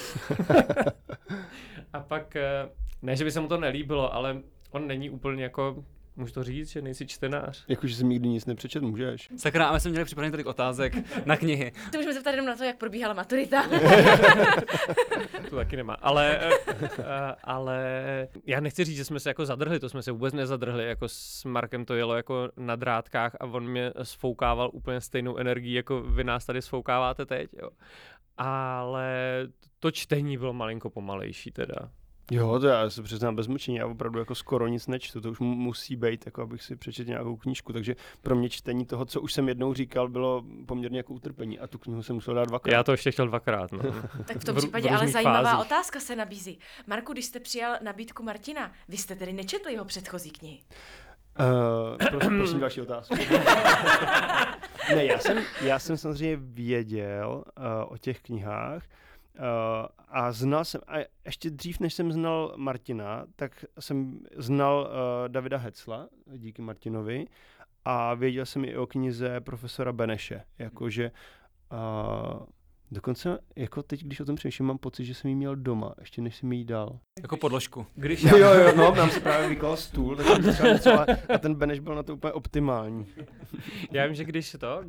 [1.92, 2.70] a pak, uh,
[3.02, 5.84] ne, že by se mu to nelíbilo, ale on není úplně jako
[6.20, 7.64] Můžu to říct, že nejsi čtenář?
[7.68, 9.28] Jakože jsem nikdy nic nepřečet, můžeš.
[9.36, 10.92] Sakra, a my jsme měli připravený tolik otázek
[11.26, 11.72] na knihy.
[11.92, 13.62] To můžeme zeptat jenom na to, jak probíhala maturita.
[15.50, 15.94] to taky nemá.
[15.94, 16.50] Ale, eh,
[16.98, 17.78] eh, ale
[18.46, 20.86] já nechci říct, že jsme se jako zadrhli, to jsme se vůbec nezadrhli.
[20.86, 25.74] Jako s Markem to jelo jako na drátkách a on mě sfoukával úplně stejnou energii,
[25.74, 27.50] jako vy nás tady sfoukáváte teď.
[27.62, 27.70] Jo.
[28.36, 29.08] Ale
[29.78, 31.90] to čtení bylo malinko pomalejší teda.
[32.30, 35.38] Jo, to já se přiznám bez mlčení, já opravdu jako skoro nic nečtu, to už
[35.40, 39.32] musí být, jako abych si přečetl nějakou knížku, takže pro mě čtení toho, co už
[39.32, 42.72] jsem jednou říkal, bylo poměrně jako utrpení a tu knihu jsem musel dát dvakrát.
[42.72, 43.72] Já to ještě chtěl dvakrát.
[43.72, 43.78] No.
[44.26, 45.66] tak v tom případě v ale zajímavá fázích.
[45.66, 46.58] otázka se nabízí.
[46.86, 50.58] Marku, když jste přijal nabídku Martina, vy jste tedy nečetl jeho předchozí knihy?
[51.40, 53.14] Uh, prosím, prosím další otázku.
[54.94, 58.82] ne, já jsem, já jsem samozřejmě věděl uh, o těch knihách,
[60.08, 65.56] a znal jsem, a ještě dřív, než jsem znal Martina, tak jsem znal uh, Davida
[65.56, 67.26] Hecla, díky Martinovi,
[67.84, 71.10] a věděl jsem i o knize profesora Beneše, jakože
[71.72, 72.46] uh,
[72.92, 76.22] Dokonce, jako teď, když o tom přemýšlím, mám pocit, že jsem ji měl doma, ještě
[76.22, 76.98] než jsem ji dal.
[77.22, 77.86] Jako podložku.
[77.94, 78.36] Když já...
[78.36, 81.94] jo, jo, no, nám se právě vyklal stůl, tak jsem třeba, a ten Beneš byl
[81.94, 83.06] na to úplně optimální.
[83.90, 84.82] Já vím, že když to,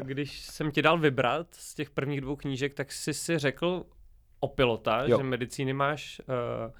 [0.00, 3.86] když jsem ti dal vybrat z těch prvních dvou knížek, tak jsi si řekl
[4.40, 5.18] o pilota, jo.
[5.18, 6.72] že medicíny máš, uh,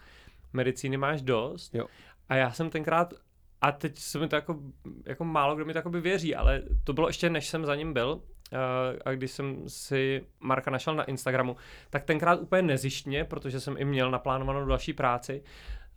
[0.52, 1.74] medicíny máš dost.
[1.74, 1.86] Jo.
[2.28, 3.14] A já jsem tenkrát,
[3.60, 4.58] a teď se mi to jako,
[5.04, 8.12] jako málo kdo mi to věří, ale to bylo ještě než jsem za ním byl,
[8.12, 8.58] uh,
[9.04, 11.56] a když jsem si Marka našel na Instagramu,
[11.90, 15.42] tak tenkrát úplně nezištně, protože jsem i měl naplánovanou další práci,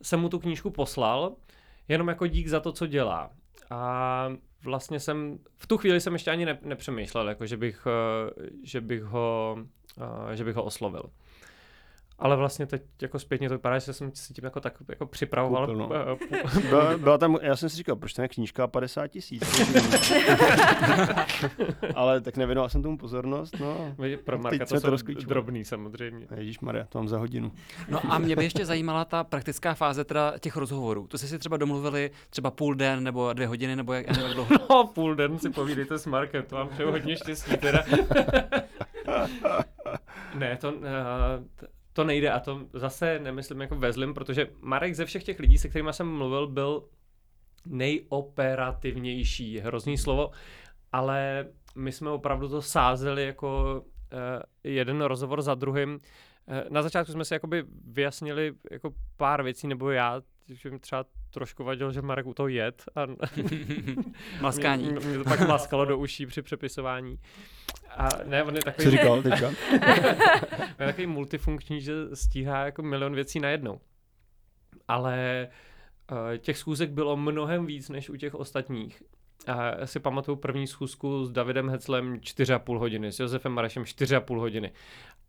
[0.02, 1.36] jsem mu tu knížku poslal,
[1.88, 3.32] jenom jako dík za to, co dělá.
[3.70, 8.46] A vlastně jsem, v tu chvíli jsem ještě ani ne, nepřemýšlel, jako že bych, uh,
[8.64, 9.58] že bych ho,
[10.34, 11.04] že bych ho oslovil.
[12.22, 15.68] Ale vlastně teď jako zpětně to vypadá, že jsem si tím jako tak jako připravoval.
[15.68, 16.18] Koupil, no.
[16.70, 19.44] byla, byla, tam, já jsem si říkal, proč tam je knížka 50 tisíc.
[21.96, 23.56] Ale tak nevěnoval jsem tomu pozornost.
[23.60, 23.96] No.
[24.24, 26.28] Pro Marka to, to jsou drobný samozřejmě.
[26.36, 27.52] Ježíš Maria, to mám za hodinu.
[27.90, 31.08] No a mě by ještě zajímala ta praktická fáze teda těch rozhovorů.
[31.08, 34.50] To jste si třeba domluvili třeba půl den nebo dvě hodiny nebo jak, nevím, dlouho?
[34.70, 37.84] No půl den si povídejte s Markem, to vám přeju hodně štěstí teda.
[40.36, 40.84] ne, to, uh,
[41.94, 45.58] to nejde a to zase nemyslím jako ve zlým, protože Marek ze všech těch lidí,
[45.58, 46.84] se kterými jsem mluvil, byl
[47.66, 50.32] nejoperativnější, hrozný slovo,
[50.92, 54.20] ale my jsme opravdu to sázeli jako uh,
[54.64, 56.00] jeden rozhovor za druhým.
[56.48, 61.06] Uh, na začátku jsme si jakoby vyjasnili jako pár věcí, nebo já, že mi třeba
[61.30, 62.84] trošku vadil, že Marek u toho jet.
[62.96, 63.02] A
[64.42, 64.92] Maskání.
[64.92, 67.20] Mě, mě to pak maskalo do uší při přepisování.
[67.90, 68.86] A ne, on je takový...
[68.86, 69.48] Co říkal teďka?
[69.48, 69.56] on
[70.80, 73.80] je takový multifunkční, že stíhá jako milion věcí najednou.
[74.88, 75.48] Ale
[76.12, 79.04] Uh, těch schůzek bylo mnohem víc než u těch ostatních.
[79.48, 84.40] A já si pamatuju první schůzku s Davidem Heclem 4,5 hodiny, s Josefem Marešem 4,5
[84.40, 84.72] hodiny.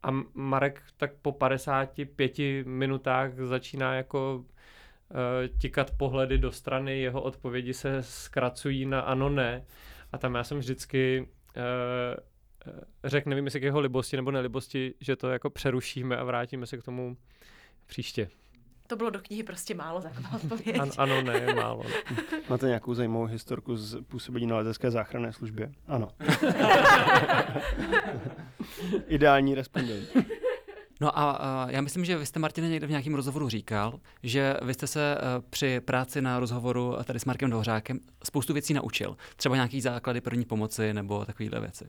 [0.03, 7.75] A Marek tak po 55 minutách začíná jako uh, tikat pohledy do strany, jeho odpovědi
[7.75, 9.65] se zkracují na ano, ne.
[10.12, 11.62] A tam já jsem vždycky uh,
[13.05, 16.77] řekl, nevím jestli k jeho libosti nebo nelibosti, že to jako přerušíme a vrátíme se
[16.77, 17.17] k tomu
[17.87, 18.29] příště.
[18.87, 20.79] To bylo do knihy prostě málo taková odpověď.
[20.79, 21.85] An, ano, ne, málo.
[22.49, 25.73] Máte nějakou zajímavou historku z působení na letecké záchranné službě?
[25.87, 26.09] Ano.
[29.07, 30.09] Ideální respondent.
[31.01, 34.57] No a, a já myslím, že vy jste, Martine, někde v nějakém rozhovoru říkal, že
[34.62, 39.16] vy jste se uh, při práci na rozhovoru tady s Markem Dvořákem spoustu věcí naučil.
[39.37, 41.85] Třeba nějaký základy první pomoci nebo takovéhle věci.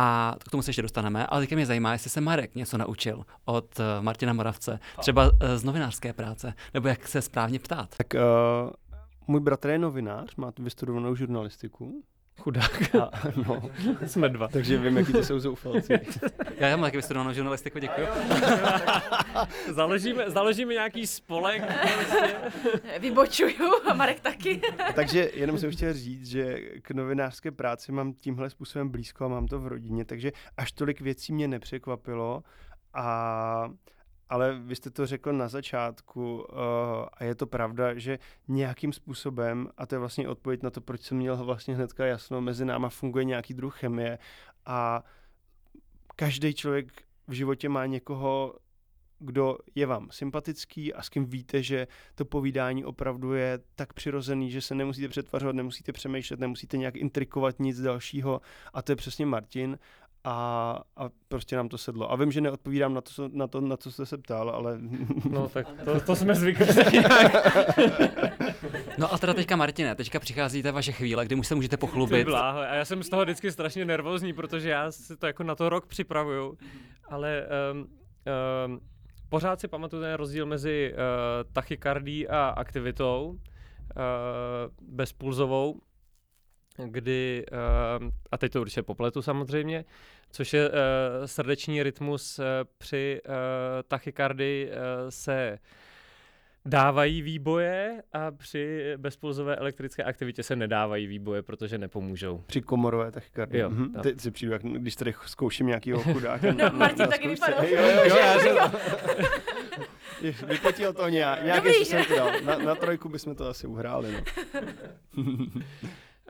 [0.00, 3.24] A k tomu se ještě dostaneme, ale teďka mě zajímá, jestli se Marek něco naučil
[3.44, 7.94] od uh, Martina Moravce, třeba uh, z novinářské práce, nebo jak se správně ptát.
[7.96, 8.70] Tak uh,
[9.26, 12.02] můj bratr je novinář, má vystudovanou žurnalistiku.
[12.38, 12.94] Chudák.
[12.94, 13.10] A,
[13.48, 13.62] no,
[14.06, 14.48] Jsme dva.
[14.48, 16.00] takže vím, jaký to jsou zoufalci.
[16.56, 18.06] Já mám taky vystudovanou žurnalistiku, děkuji.
[19.68, 21.62] založíme, založíme nějaký spolek.
[23.00, 24.60] Vybočuju a Marek taky.
[24.94, 29.46] takže jenom jsem chtěl říct, že k novinářské práci mám tímhle způsobem blízko a mám
[29.46, 32.42] to v rodině, takže až tolik věcí mě nepřekvapilo
[32.94, 33.68] a
[34.28, 36.58] ale vy jste to řekl na začátku uh,
[37.12, 41.00] a je to pravda, že nějakým způsobem, a to je vlastně odpověď na to, proč
[41.00, 44.18] jsem měl vlastně hnedka jasno, mezi náma funguje nějaký druh chemie
[44.66, 45.04] a
[46.16, 48.54] každý člověk v životě má někoho,
[49.18, 54.50] kdo je vám sympatický a s kým víte, že to povídání opravdu je tak přirozený,
[54.50, 58.40] že se nemusíte přetvařovat, nemusíte přemýšlet, nemusíte nějak intrikovat nic dalšího.
[58.72, 59.78] A to je přesně Martin
[60.24, 62.12] a, a prostě nám to sedlo.
[62.12, 64.78] A vím, že neodpovídám na to, na to, na co jste se ptal, ale...
[65.30, 66.66] No tak to, to jsme zvyklí.
[68.98, 72.26] No a teda teďka Martine, teďka přichází ta vaše chvíle, kdy už se můžete pochlubit.
[72.26, 72.58] Bláho.
[72.58, 75.68] A já jsem z toho vždycky strašně nervózní, protože já si to jako na to
[75.68, 76.58] rok připravuju,
[77.08, 78.80] ale um, um,
[79.28, 83.36] pořád si pamatuju ten rozdíl mezi uh, tachykardí a aktivitou uh,
[84.80, 85.80] bezpulzovou,
[86.86, 87.44] kdy,
[88.00, 89.84] uh, a teď to určitě popletu samozřejmě,
[90.30, 90.74] což je uh,
[91.24, 92.44] srdeční rytmus uh,
[92.78, 93.20] při
[93.88, 94.72] tachykardii uh,
[95.08, 95.58] se
[96.64, 102.42] dávají výboje a při bezpulzové elektrické aktivitě se nedávají výboje, protože nepomůžou.
[102.46, 103.60] Při komorové tachykardii.
[103.60, 103.92] Jo, Mhm.
[103.92, 104.02] tak.
[104.02, 106.46] Teď si přijdu, jak, když tady zkouším nějakýho chudáka.
[106.52, 107.64] No, Martin taky vypadal.
[107.64, 108.56] Jo, jo, jo, já jsem-
[110.48, 111.44] vypotil to nějak.
[111.44, 112.30] Nějaké Dobrý, jsem to dal.
[112.44, 114.12] Na, na trojku bychom to asi uhráli.
[114.12, 114.20] No.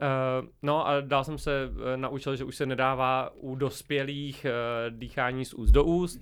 [0.03, 4.97] Uh, no a dál jsem se uh, naučil, že už se nedává u dospělých uh,
[4.99, 6.21] dýchání z úst do úst.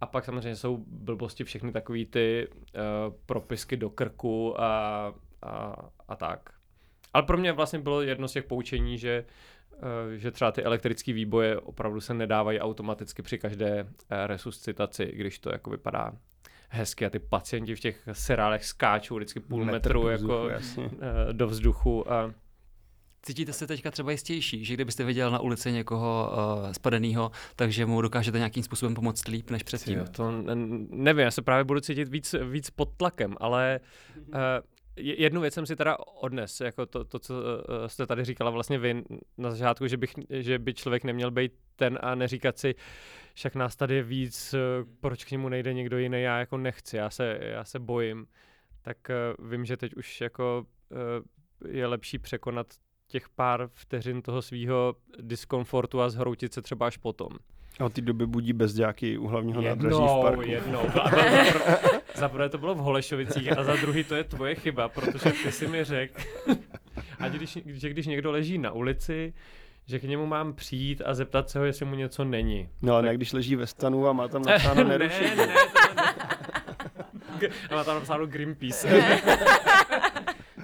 [0.00, 5.76] A pak samozřejmě jsou blbosti všechny takový ty uh, propisky do krku a, a,
[6.08, 6.40] a tak.
[7.12, 9.24] Ale pro mě vlastně bylo jedno z těch poučení, že,
[9.72, 13.88] uh, že třeba ty elektrické výboje opravdu se nedávají automaticky při každé uh,
[14.26, 16.12] resuscitaci, když to jako vypadá
[16.68, 20.48] hezky a ty pacienti v těch serálech skáčou vždycky půl Metr metru do jako vzduchu,
[20.48, 20.84] jasně.
[20.84, 20.92] uh,
[21.32, 22.34] do vzduchu a
[23.26, 28.00] Cítíte se teďka třeba jistější, že kdybyste viděl na ulici někoho uh, spadeného, takže mu
[28.00, 29.98] dokážete nějakým způsobem pomoct líp než předtím?
[29.98, 30.30] Jo, to
[30.90, 33.80] nevím, já se právě budu cítit víc, víc pod tlakem, ale
[34.16, 34.34] uh,
[34.96, 38.78] jednu věc jsem si teda odnes, jako to, to co uh, jste tady říkala vlastně
[38.78, 39.04] vy
[39.38, 42.74] na začátku, že, bych, že by člověk neměl být ten a neříkat si,
[43.34, 44.54] však nás tady je víc,
[45.00, 48.26] proč k němu nejde někdo jiný, já jako nechci, já se, já se bojím.
[48.82, 48.96] Tak
[49.38, 52.66] uh, vím, že teď už jako uh, je lepší překonat
[53.08, 57.28] těch pár vteřin toho svého diskomfortu a zhroutit se třeba až potom.
[57.80, 60.42] A od té doby budí bezďáky u hlavního nádraží v Jednou, parku.
[60.42, 60.80] jednou.
[60.80, 64.54] A za pr- Za prvé to bylo v Holešovicích a za druhý to je tvoje
[64.54, 66.20] chyba, protože ty si mi řekl,
[67.18, 69.34] ať když, že když někdo leží na ulici,
[69.86, 72.68] že k němu mám přijít a zeptat se ho, jestli mu něco není.
[72.82, 75.36] No ale ne, když leží ve stanu a má tam napsáno ne, nerušit.
[75.36, 75.54] ne, to ne.
[77.70, 78.88] A má tam napsáno Greenpeace.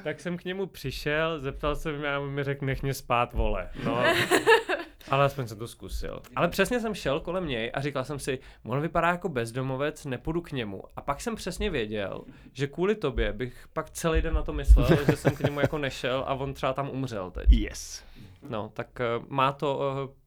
[0.04, 3.32] tak jsem k němu přišel, zeptal se mě a on mi řekl, nech mě spát,
[3.32, 3.70] vole.
[3.84, 4.02] No.
[5.10, 6.22] Ale aspoň jsem to zkusil.
[6.36, 10.40] Ale přesně jsem šel kolem něj a říkal jsem si, on vypadá jako bezdomovec, nepůjdu
[10.40, 10.82] k němu.
[10.96, 14.88] A pak jsem přesně věděl, že kvůli tobě bych pak celý den na to myslel,
[15.10, 17.50] že jsem k němu jako nešel a on třeba tam umřel teď.
[17.50, 18.04] Yes.
[18.48, 19.78] No, tak uh, má to,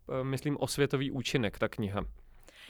[0.08, 2.06] uh, uh, myslím, osvětový účinek, ta kniha.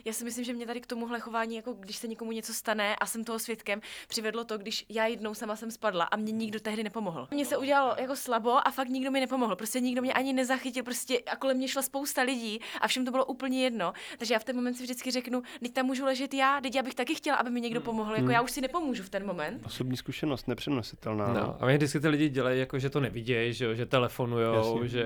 [0.06, 2.96] Já si myslím, že mě tady k tomuhle chování, jako když se někomu něco stane
[2.96, 6.60] a jsem toho svědkem, přivedlo to, když já jednou sama jsem spadla a mě nikdo
[6.60, 7.28] tehdy nepomohl.
[7.32, 9.56] Mně se udělalo jako slabo a fakt nikdo mi nepomohl.
[9.56, 13.12] Prostě nikdo mě ani nezachytil, prostě a kolem mě šla spousta lidí a všem to
[13.12, 13.94] bylo úplně jedno.
[14.18, 16.84] Takže já v ten moment si vždycky řeknu, teď tam můžu ležet já, teď já
[16.84, 18.12] bych taky chtěla, aby mi někdo pomohl.
[18.12, 18.32] Jako Hmm.
[18.32, 19.62] já už si nepomůžu v ten moment.
[19.65, 21.34] Osobní zkušenost, nepřenositelná.
[21.34, 24.86] No, a mě vždycky ty lidi dělají, jako, že to nevidějí, že, jo, že telefonujou,
[24.86, 25.06] že,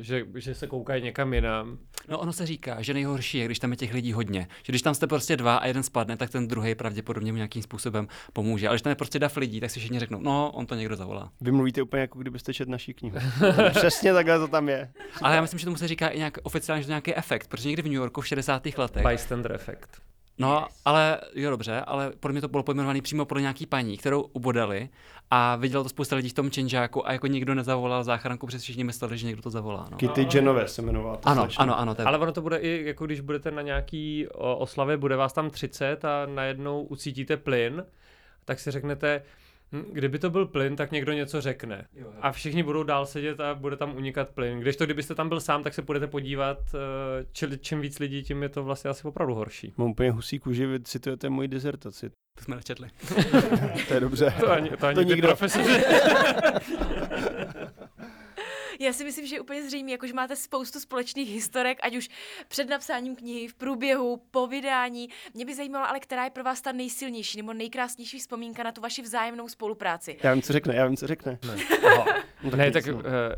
[0.00, 1.78] že, že, se koukají někam jinam.
[2.08, 4.23] No ono se říká, že nejhorší je, když tam je těch lidí hodně.
[4.32, 7.62] Že když tam jste prostě dva a jeden spadne, tak ten druhý pravděpodobně mu nějakým
[7.62, 8.68] způsobem pomůže.
[8.68, 10.96] Ale když tam je prostě dav lidí, tak si všichni řeknou, no, on to někdo
[10.96, 11.30] zavolá.
[11.40, 13.18] Vy mluvíte úplně jako kdybyste četl naší knihu.
[13.70, 14.92] Přesně takhle to tam je.
[15.22, 17.46] Ale já myslím, že tomu se říká i nějak oficiálně, že to je nějaký efekt,
[17.48, 18.66] protože někdy v New Yorku v 60.
[18.76, 19.06] letech.
[19.06, 20.02] Bystander efekt.
[20.38, 24.20] No, ale jo, dobře, ale podle mě to bylo pojmenované přímo pro nějaký paní, kterou
[24.22, 24.88] ubodali
[25.30, 28.84] a vidělo to spousta lidí v tom čenžáku a jako nikdo nezavolal záchranku, protože všichni
[28.84, 29.88] mysleli, že někdo to zavolá.
[29.90, 29.96] No.
[29.96, 31.16] Kitty Jenové se jmenovala.
[31.16, 33.62] ta Ano, ano, ano, to je Ale ono to bude i, jako když budete na
[33.62, 37.84] nějaký oslavě, bude vás tam 30 a najednou ucítíte plyn,
[38.44, 39.22] tak si řeknete,
[39.92, 41.86] kdyby to byl plyn, tak někdo něco řekne.
[42.20, 44.60] A všichni budou dál sedět a bude tam unikat plyn.
[44.60, 48.22] Když to, kdybyste tam byl sám, tak se půjdete podívat, eh, čili čím víc lidí,
[48.22, 49.72] tím je to vlastně asi opravdu horší.
[49.76, 52.10] Mám úplně husí kůži, vy citujete moji dizertaci.
[52.38, 52.88] to jsme nečetli.
[53.88, 54.34] To je dobře.
[54.40, 55.28] To ani, to ani To ty nikdo.
[55.28, 55.70] profesoři.
[58.84, 62.08] Já si myslím, že je úplně zřejmé, jako že máte spoustu společných historek, ať už
[62.48, 65.08] před napsáním knihy, v průběhu, po vydání.
[65.34, 68.80] Mě by zajímalo, ale která je pro vás ta nejsilnější nebo nejkrásnější vzpomínka na tu
[68.80, 70.16] vaši vzájemnou spolupráci.
[70.22, 71.38] Já vím, co řekne, já vím, co řekne.
[71.84, 72.04] Aha.
[72.42, 72.84] No, Ne, tak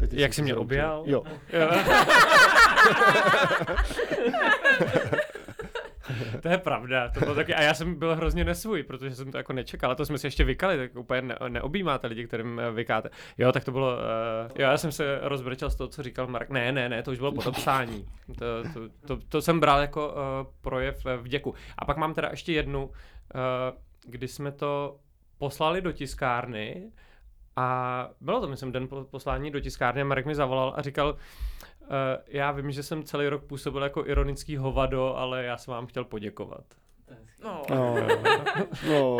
[0.00, 1.02] Teď jak jsi mě objal?
[1.06, 1.22] Jo.
[1.52, 1.70] Jo.
[6.42, 9.38] to je pravda, to bylo taky, a já jsem byl hrozně nesvůj, protože jsem to
[9.38, 12.70] jako nečekal, a to jsme si ještě vykali, tak úplně ne, neobjímáte lidi, kterým eh,
[12.70, 13.10] vykáte.
[13.38, 16.50] Jo, tak to bylo, uh, jo, já jsem se rozbrečel z toho, co říkal Mark,
[16.50, 18.06] ne, ne, ne, to už bylo podepsání,
[18.38, 20.14] to, to, to, to jsem bral jako uh,
[20.60, 21.54] projev vděku.
[21.78, 22.92] A pak mám teda ještě jednu, uh,
[24.06, 24.98] kdy jsme to
[25.38, 26.90] poslali do tiskárny,
[27.56, 31.08] a bylo to, myslím, den po poslání do tiskárny a Marek mi zavolal a říkal,
[31.08, 31.16] uh,
[32.26, 36.04] já vím, že jsem celý rok působil jako ironický hovado, ale já jsem vám chtěl
[36.04, 36.64] poděkovat.
[37.44, 37.62] No.
[37.70, 37.94] No,
[38.88, 39.16] no,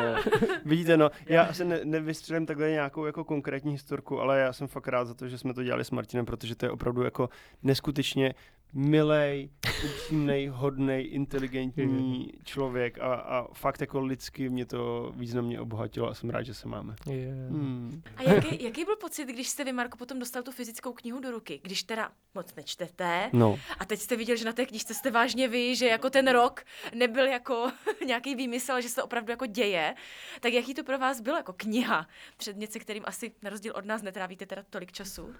[0.65, 4.89] vidíte, no, já se ne, nevystřelím takhle nějakou jako konkrétní historku, ale já jsem fakt
[4.89, 7.29] rád za to, že jsme to dělali s Martinem, protože to je opravdu jako
[7.63, 8.35] neskutečně
[8.73, 9.51] milej,
[9.85, 16.31] upřímnej, hodnej, inteligentní člověk a, a fakt jako lidsky mě to významně obohatilo a jsem
[16.31, 16.97] rád, že se máme.
[17.07, 17.51] Yeah.
[17.51, 18.03] Hmm.
[18.17, 21.31] A jaký, jaký byl pocit, když jste vy, Marko, potom dostal tu fyzickou knihu do
[21.31, 21.61] ruky?
[21.63, 25.49] Když teda moc nečtete No, a teď jste viděl, že na té knižce jste vážně
[25.49, 27.71] vy, že jako ten rok nebyl jako
[28.07, 29.95] nějaký výmysl, ale že se to opravdu jako děje,
[30.41, 32.07] tak jaký to pro vás bylo jako kniha?
[32.37, 35.35] Předmět, se kterým asi na rozdíl od nás netrávíte teda tolik času.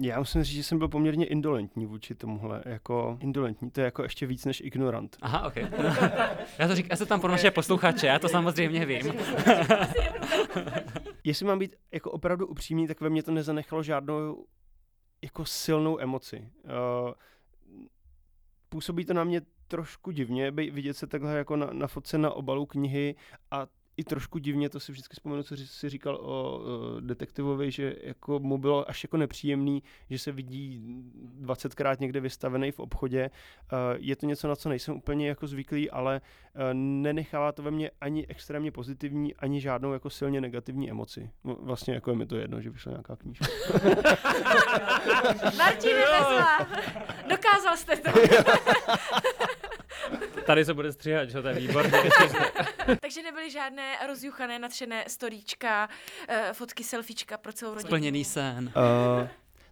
[0.00, 4.02] já musím říct, že jsem byl poměrně indolentní vůči tomuhle, jako indolentní, to je jako
[4.02, 5.16] ještě víc než ignorant.
[5.22, 5.56] Aha, ok.
[6.58, 9.06] já to říkám, já se tam pro naše posluchače, já to samozřejmě vím.
[11.24, 14.46] Jestli mám být jako opravdu upřímný, tak ve mně to nezanechalo žádnou
[15.22, 16.48] jako silnou emoci.
[16.64, 17.12] Uh,
[18.68, 22.30] působí to na mě trošku divně, by vidět se takhle jako na, na fotce na
[22.30, 23.14] obalu knihy
[23.50, 23.66] a
[23.96, 28.38] i trošku divně, to si vždycky vzpomenu, co si říkal o uh, detektivovi, že jako
[28.38, 30.82] mu bylo až jako nepříjemný, že se vidí
[31.40, 33.30] 20krát někde vystavený v obchodě.
[33.72, 37.70] Uh, je to něco, na co nejsem úplně jako zvyklý, ale uh, nenechává to ve
[37.70, 41.30] mně ani extrémně pozitivní, ani žádnou jako silně negativní emoci.
[41.44, 43.46] No, Vlastně jako je mi to jedno, že vyšla nějaká knížka.
[45.56, 46.66] Martine Vezla,
[47.30, 48.10] dokázal jste to.
[50.46, 52.02] Tady se bude stříhat, že to je výborné.
[53.00, 55.88] Takže nebyly žádné rozjuchané, natřené storíčka,
[56.28, 57.88] eh, fotky, selfiečka pro celou rodinu.
[57.88, 58.72] Splněný sen.
[58.76, 59.28] Uh,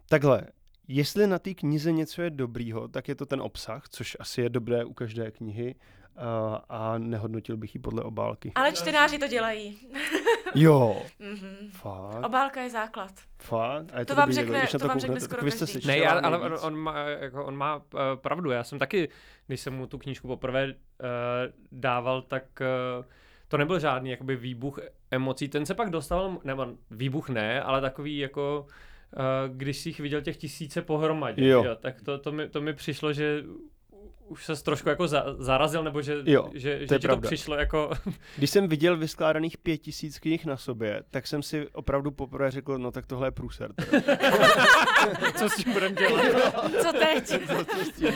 [0.09, 0.43] takhle,
[0.89, 4.49] jestli na té knize něco je dobrýho, tak je to ten obsah, což asi je
[4.49, 5.75] dobré u každé knihy
[6.69, 8.53] a nehodnotil bych ji podle obálky.
[8.55, 9.79] Ale čtenáři to dělají.
[10.55, 11.71] Jo, Mhm.
[11.71, 13.11] fakt, Obálka je základ.
[13.39, 13.87] fakt.
[13.93, 15.67] A je To vám dobrý, řekne- na to vám řekne skoro tak každý.
[15.81, 17.83] si Ne, já, ale on, on má, jako, on má uh,
[18.17, 18.51] pravdu.
[18.51, 19.09] Já jsem taky,
[19.47, 20.73] když jsem mu tu knížku poprvé uh,
[21.73, 22.43] dával, tak
[22.99, 23.05] uh,
[23.49, 24.79] to nebyl žádný jakoby výbuch
[25.11, 25.49] emocí.
[25.49, 28.67] Ten se pak dostal, nebo výbuch ne, ale takový jako
[29.49, 31.65] když si jich viděl těch tisíce pohromadě, Jo.
[31.65, 33.43] Jo, tak to, to, mi, to mi přišlo, že
[34.31, 37.09] už se trošku jako za, zarazil, nebo že, Jo, že, to že je ti to
[37.09, 37.27] pravda.
[37.29, 37.90] přišlo jako...
[38.37, 42.79] Když jsem viděl vyskládaných pět tisíc knih na sobě, tak jsem si opravdu poprvé řekl,
[42.79, 43.73] no tak tohle je průser.
[45.38, 46.25] co s tím budeme dělat?
[46.83, 47.27] Co teď?
[47.77, 48.12] Co s tím?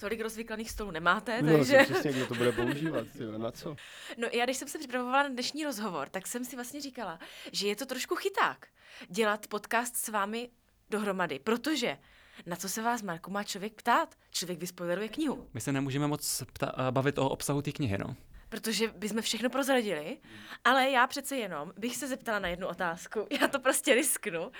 [0.00, 1.78] Tolik rozvyklaných stolů nemáte, No, takže...
[1.78, 3.76] to přesně, kdo to bude používat, tyjo, na co?
[4.16, 7.18] No já když jsem se připravovala na dnešní rozhovor, tak jsem si vlastně říkala,
[7.52, 8.66] že je to trošku chyták
[9.08, 10.50] dělat podcast s vámi
[10.90, 11.96] dohromady, protože
[12.46, 14.14] na co se vás, Marku, má člověk ptát?
[14.30, 15.46] Člověk vyspoileruje knihu.
[15.54, 18.16] My se nemůžeme moc pta- eh, bavit o obsahu té knihy, no.
[18.48, 20.18] protože bychom všechno prozradili,
[20.64, 23.26] ale já přece jenom bych se zeptala na jednu otázku.
[23.40, 24.42] Já to prostě risknu.
[24.42, 24.52] Uh,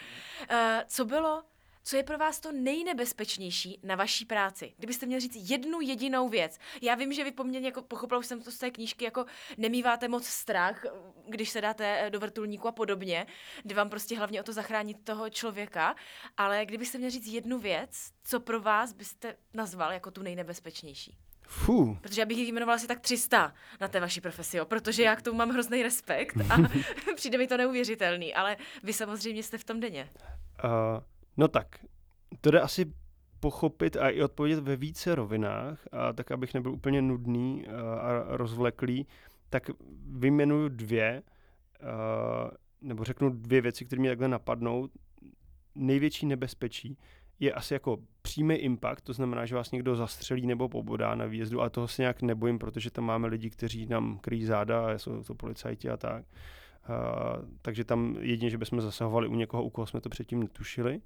[0.86, 1.42] co bylo,
[1.82, 4.72] co je pro vás to nejnebezpečnější na vaší práci?
[4.78, 6.58] Kdybyste měli říct jednu jedinou věc.
[6.82, 9.24] Já vím, že vy poměrně, jako pochopila už jsem to z té knížky, jako
[9.56, 10.84] nemýváte moc strach,
[11.28, 13.26] když se dáte eh, do vrtulníku a podobně.
[13.64, 15.94] Jde vám prostě hlavně o to zachránit toho člověka.
[16.36, 21.16] Ale kdybyste měli říct jednu věc, co pro vás byste nazval jako tu nejnebezpečnější?
[21.42, 21.98] Fuh.
[22.00, 25.16] Protože já bych jich jmenovala asi tak 300 na té vaší profesi, jo, protože já
[25.16, 26.56] k tomu mám hrozný respekt a
[27.14, 30.10] přijde mi to neuvěřitelný, ale vy samozřejmě jste v tom denně.
[30.64, 30.70] Uh,
[31.40, 31.66] no tak,
[32.40, 32.92] to jde asi
[33.40, 37.66] pochopit a i odpovědět ve více rovinách, a tak abych nebyl úplně nudný
[38.00, 39.06] a rozvleklý,
[39.50, 39.70] tak
[40.06, 41.22] vyjmenuju dvě,
[42.80, 44.88] nebo řeknu dvě věci, které mě takhle napadnou.
[45.74, 46.98] Největší nebezpečí
[47.38, 51.62] je asi jako přímý impact, to znamená, že vás někdo zastřelí nebo pobodá na výjezdu,
[51.62, 55.34] a toho se nějak nebojím, protože tam máme lidi, kteří nám kryjí záda jsou to
[55.34, 56.24] policajti a tak.
[57.62, 61.00] Takže tam jedině, že bychom zasahovali u někoho, u koho jsme to předtím netušili.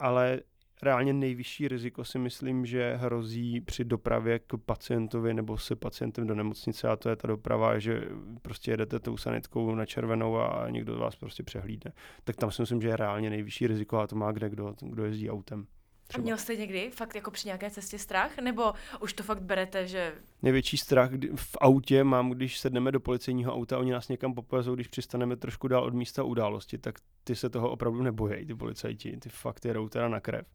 [0.00, 0.40] Ale
[0.82, 6.34] reálně nejvyšší riziko si myslím, že hrozí při dopravě k pacientovi nebo se pacientem do
[6.34, 8.08] nemocnice a to je ta doprava, že
[8.42, 11.92] prostě jedete tou sanitkou na červenou a někdo vás prostě přehlídne.
[12.24, 15.04] Tak tam si myslím, že je reálně nejvyšší riziko a to má kde kdo, kdo
[15.04, 15.66] jezdí autem.
[16.10, 16.22] Třeba.
[16.22, 18.38] A měl jste někdy fakt jako při nějaké cestě strach?
[18.38, 20.14] Nebo už to fakt berete, že...
[20.42, 24.88] Největší strach v autě mám, když sedneme do policejního auta, oni nás někam popovezou, když
[24.88, 26.94] přistaneme trošku dál od místa události, tak
[27.24, 30.46] ty se toho opravdu nebojí, ty policajti, ty fakt jedou teda na krev.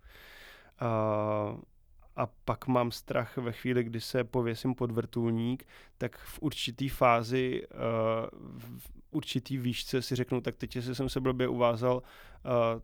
[1.51, 1.59] Uh,
[2.15, 7.67] a pak mám strach ve chvíli, kdy se pověsím pod vrtulník, tak v určitý fázi,
[7.67, 7.79] uh,
[8.59, 12.01] v určitý výšce si řeknu, tak teď, jestli jsem se blbě uvázal, uh,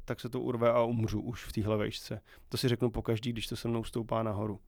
[0.05, 2.21] tak se to urve a umřu už v téhle výšce.
[2.49, 4.59] To si řeknu pokaždý, když to se mnou stoupá nahoru.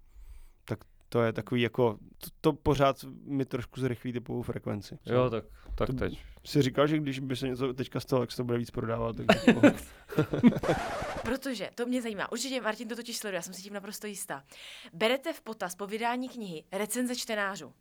[0.65, 0.79] Tak
[1.13, 4.97] to je takový jako, to, to pořád mi trošku zrychlí typovou frekvenci.
[5.05, 5.45] Jo, tak,
[5.75, 6.23] tak to teď.
[6.45, 9.15] Si říkal, že když by se něco teďka stalo, tak se to bude víc prodávat.
[9.15, 9.27] Tak
[11.21, 12.31] Protože to mě zajímá.
[12.31, 14.43] Určitě Martin to totiž sleduje, já jsem si tím naprosto jistá.
[14.93, 17.73] Berete v potaz po vydání knihy recenze čtenářů.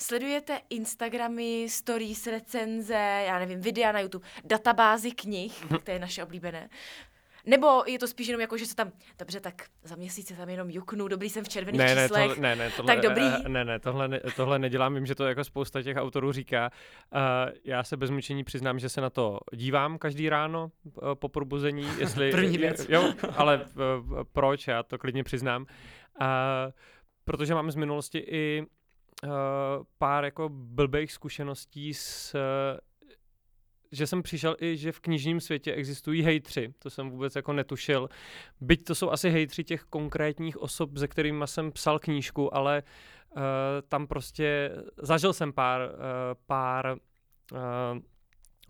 [0.00, 6.68] Sledujete Instagramy, stories, recenze, já nevím, videa na YouTube, databázy knih, to je naše oblíbené.
[7.46, 10.48] Nebo je to spíš jenom jako, že se tam, dobře, tak za měsíc se tam
[10.48, 12.28] jenom juknu, dobrý jsem v červených ne, ne, číslech.
[12.28, 13.24] tohle, ne, ne, tohle, tak dobrý.
[13.48, 16.70] Ne, ne, tohle, ne, tohle nedělám, vím, že to jako spousta těch autorů říká.
[17.14, 17.20] Uh,
[17.64, 21.88] já se bez mučení přiznám, že se na to dívám každý ráno uh, po probuzení,
[21.98, 22.30] jestli...
[22.30, 22.86] První věc.
[22.88, 25.66] Jo, ale uh, proč, já to klidně přiznám.
[26.20, 26.26] Uh,
[27.24, 28.62] protože mám z minulosti i
[29.24, 29.30] uh,
[29.98, 32.36] pár jako blbých zkušeností s
[33.92, 38.08] že jsem přišel i, že v knižním světě existují hejtři, to jsem vůbec jako netušil.
[38.60, 42.82] Byť to jsou asi hejtři těch konkrétních osob, se kterými jsem psal knížku, ale
[43.36, 43.42] uh,
[43.88, 45.96] tam prostě zažil jsem pár, uh,
[46.46, 46.96] pár
[47.52, 47.58] uh,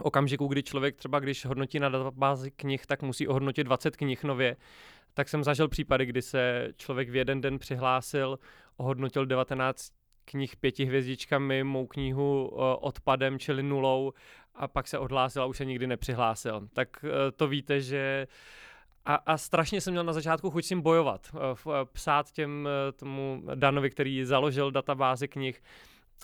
[0.02, 4.56] okamžiků, kdy člověk třeba, když hodnotí na databázi knih, tak musí ohodnotit 20 knih nově.
[5.14, 8.38] Tak jsem zažil případy, kdy se člověk v jeden den přihlásil,
[8.76, 9.92] ohodnotil 19
[10.30, 12.46] knih pěti hvězdičkami, mou knihu
[12.80, 14.12] odpadem, čili nulou
[14.58, 16.68] a pak se odhlásil a už se nikdy nepřihlásil.
[16.72, 18.26] Tak uh, to víte, že
[19.04, 23.42] a, a strašně jsem měl na začátku chuť s tím bojovat, uh, psát těm tomu
[23.54, 25.62] Danovi, který založil databázi knih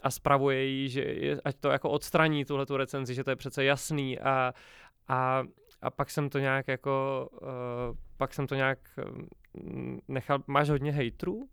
[0.03, 3.37] a spravuje ji, že je, ať to jako odstraní tuhle tu recenzi, že to je
[3.37, 4.55] přece jasný a,
[5.09, 5.43] a,
[5.82, 7.49] a pak jsem to nějak jako, uh,
[8.16, 8.78] pak jsem to nějak
[10.09, 11.49] nechal, máš hodně hejtrů?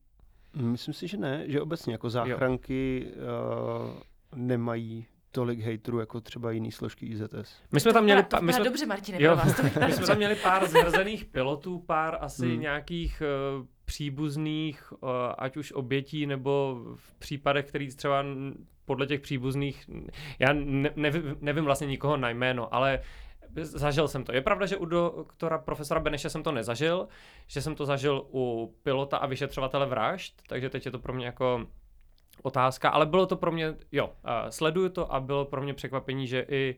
[0.55, 3.99] Myslím si, že ne, že obecně jako záchranky uh,
[4.35, 7.61] nemají tolik hejtrů jako třeba jiný složky IZS.
[7.71, 8.23] My jsme tam měli...
[8.23, 11.79] To my jsme, dobře, Martine, jo, vás to My jsme tam měli pár zhrzených pilotů,
[11.79, 12.61] pár asi hmm.
[12.61, 13.23] nějakých
[13.59, 18.23] uh, příbuzných, uh, ať už obětí, nebo v případech, který třeba
[18.85, 19.89] podle těch příbuzných,
[20.39, 22.99] já ne, nevím, nevím vlastně nikoho na jméno, ale
[23.61, 24.33] zažil jsem to.
[24.33, 27.07] Je pravda, že u doktora profesora Beneše jsem to nezažil,
[27.47, 31.25] že jsem to zažil u pilota a vyšetřovatele vražd, takže teď je to pro mě
[31.25, 31.67] jako
[32.41, 36.27] otázka, ale bylo to pro mě, jo, uh, sleduju to a bylo pro mě překvapení,
[36.27, 36.75] že i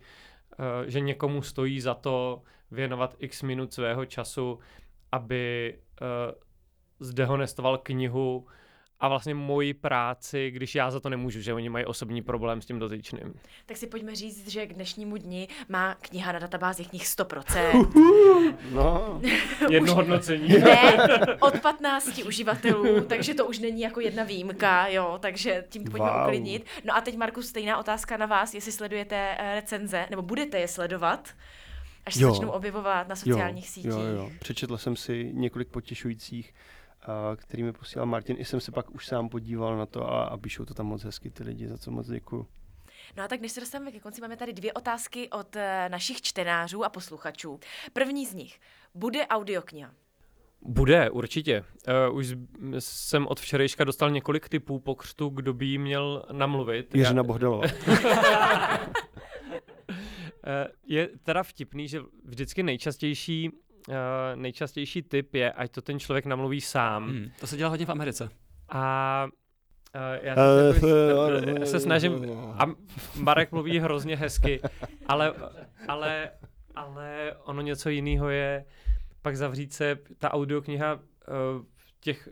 [0.59, 2.41] uh, že někomu stojí za to
[2.71, 4.59] věnovat x minut svého času,
[5.11, 6.07] aby uh,
[6.99, 8.47] zdehonestoval knihu,
[8.99, 12.65] a vlastně moji práci, když já za to nemůžu, že oni mají osobní problém s
[12.65, 13.33] tím dotyčným.
[13.65, 17.87] Tak si pojďme říct, že k dnešnímu dni má kniha na databázi knih 100%.
[18.71, 19.21] no.
[19.69, 20.47] Jedno hodnocení.
[20.47, 20.97] Ne,
[21.39, 26.21] od 15 uživatelů, takže to už není jako jedna výjimka, jo, takže tím pojďme wow.
[26.23, 26.65] uklidnit.
[26.83, 30.67] No a teď, Marku, stejná otázka na vás, jestli sledujete eh, recenze, nebo budete je
[30.67, 31.29] sledovat.
[32.05, 33.91] až se začnou objevovat na sociálních jo, sítích.
[33.91, 34.31] Jo, jo.
[34.39, 36.53] Přečetl jsem si několik potěšujících,
[37.35, 38.35] který mi posílal Martin.
[38.39, 41.03] I jsem se pak už sám podíval na to a, a píšou to tam moc
[41.03, 42.47] hezky ty lidi, za co moc děkuju.
[43.17, 46.21] No a tak než se dostaneme ke konci, máme tady dvě otázky od eh, našich
[46.21, 47.59] čtenářů a posluchačů.
[47.93, 48.59] První z nich.
[48.95, 49.91] Bude audiokniha?
[50.65, 51.63] Bude, určitě.
[52.09, 52.35] Uh, už
[52.79, 56.95] jsem od včerejška dostal několik typů po křtu, kdo by jí měl namluvit.
[56.95, 57.23] Jiřina Já...
[57.23, 57.67] Bohdalová.
[60.87, 63.51] je teda vtipný, že vždycky nejčastější
[64.35, 67.09] nejčastější typ je, ať to ten člověk namluví sám.
[67.09, 68.29] Hmm, to se dělá hodně v Americe.
[68.69, 69.27] A
[69.95, 70.35] Uh, já,
[70.73, 70.89] se,
[71.59, 72.65] já se snažím, a
[73.15, 74.61] Marek mluví hrozně hezky,
[75.05, 75.33] ale,
[75.87, 76.31] ale,
[76.75, 78.65] ale ono něco jiného je
[79.21, 80.99] pak zavřít se, ta audiokniha uh,
[81.99, 82.29] těch,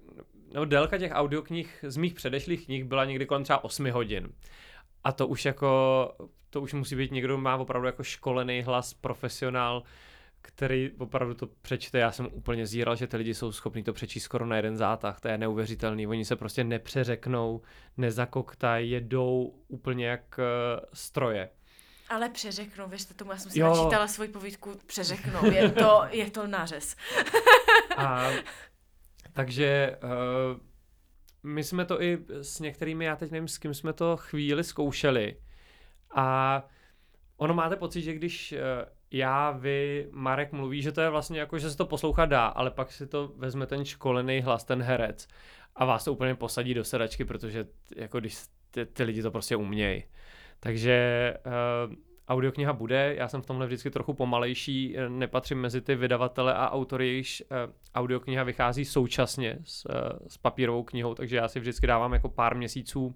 [0.54, 4.30] nebo délka těch audioknih z mých předešlých knih byla někdy kolem třeba 8 hodin.
[5.04, 6.12] A to už jako,
[6.50, 9.84] to už musí být někdo, má opravdu jako školený hlas, profesionál,
[10.42, 12.00] který opravdu to přečte.
[12.00, 15.20] Já jsem úplně zíral, že ty lidi jsou schopni to přečíst skoro na jeden zátah.
[15.20, 16.08] To je neuvěřitelný.
[16.08, 17.62] Oni se prostě nepřeřeknou,
[17.98, 21.50] nezakoktají, jedou úplně jak uh, stroje.
[22.10, 23.68] Ale přeřeknou, věřte tomu, já jsem si jo.
[23.68, 26.96] načítala svoji povídku, přeřeknou, je to, je to nářez.
[27.98, 28.30] A,
[29.34, 30.60] takže uh,
[31.44, 35.38] my jsme to i s některými, já teď nevím, s kým jsme to chvíli zkoušeli.
[36.16, 36.64] A
[37.38, 38.58] ono máte pocit, že když uh,
[39.12, 42.72] já, vy, Marek mluví, že to je vlastně jako, že se to poslouchat dá, ale
[42.72, 45.28] pak si to vezme ten školený hlas, ten herec
[45.76, 48.38] a vás to úplně posadí do sedačky, protože jako když
[48.72, 50.04] ty, ty lidi to prostě umějí.
[50.60, 51.96] Takže uh,
[52.28, 56.72] audiokniha bude, já jsem v tomhle vždycky trochu pomalejší, eh, nepatřím mezi ty vydavatele a
[56.72, 61.88] autory, jejichž uh, audiokniha vychází současně s, uh, s papírovou knihou, takže já si vždycky
[61.88, 63.16] dávám jako pár měsíců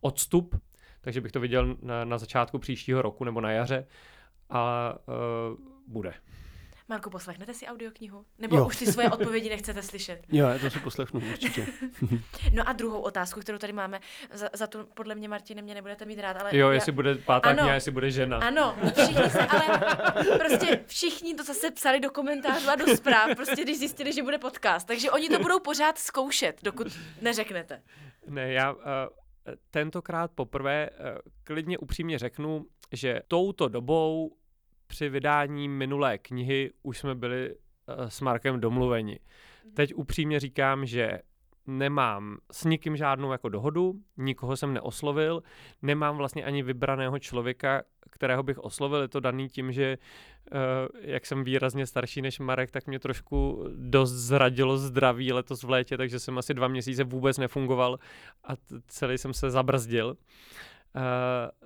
[0.00, 0.60] odstup,
[1.00, 3.86] takže bych to viděl na, na začátku příštího roku nebo na jaře
[4.50, 6.14] a uh, bude.
[6.88, 8.24] Marko, poslechnete si audioknihu?
[8.38, 8.66] Nebo jo.
[8.66, 10.22] už ty svoje odpovědi nechcete slyšet?
[10.32, 11.66] Jo, já to si poslechnu určitě.
[12.52, 14.00] no a druhou otázku, kterou tady máme,
[14.32, 16.56] za, za to podle mě, Martine, mě nebudete mít rád, ale...
[16.56, 16.74] Jo, já...
[16.74, 18.38] jestli bude pátá ano, kniha, jestli bude žena.
[18.38, 19.80] Ano, všichni se, ale
[20.38, 24.38] prostě všichni to zase psali do komentářů a do zpráv, prostě když zjistili, že bude
[24.38, 24.86] podcast.
[24.86, 26.86] Takže oni to budou pořád zkoušet, dokud
[27.20, 27.82] neřeknete.
[28.28, 28.72] Ne, já...
[28.72, 28.80] Uh
[29.70, 30.90] tentokrát poprvé
[31.44, 34.36] klidně upřímně řeknu, že touto dobou
[34.86, 39.20] při vydání minulé knihy už jsme byli uh, s Markem domluveni.
[39.64, 39.74] Mhm.
[39.74, 41.20] Teď upřímně říkám, že
[41.66, 45.42] nemám s nikým žádnou jako dohodu, nikoho jsem neoslovil,
[45.82, 49.00] nemám vlastně ani vybraného člověka, kterého bych oslovil.
[49.02, 49.98] Je to daný tím, že
[50.52, 50.58] uh,
[51.00, 55.96] jak jsem výrazně starší než Marek, tak mě trošku dost zradilo zdraví letos v létě,
[55.96, 57.98] takže jsem asi dva měsíce vůbec nefungoval
[58.44, 58.52] a
[58.86, 60.08] celý jsem se zabrzdil.
[60.08, 61.02] Uh,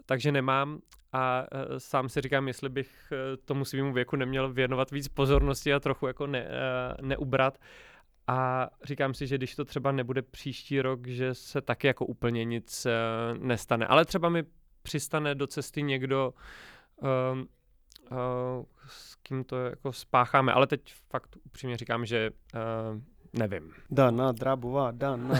[0.06, 0.78] takže nemám
[1.12, 3.12] a uh, sám si říkám, jestli bych
[3.44, 6.48] tomu svýmu věku neměl věnovat víc pozornosti a trochu jako ne,
[7.02, 7.58] neubrat.
[8.30, 12.44] A říkám si, že když to třeba nebude příští rok, že se taky jako úplně
[12.44, 13.86] nic uh, nestane.
[13.86, 14.44] Ale třeba mi
[14.82, 16.34] přistane do cesty někdo,
[17.02, 17.08] uh,
[17.38, 20.52] uh, s kým to jako spácháme.
[20.52, 23.00] Ale teď fakt upřímně říkám, že uh,
[23.32, 23.72] Nevím.
[23.90, 25.34] Dana Drabová, Dana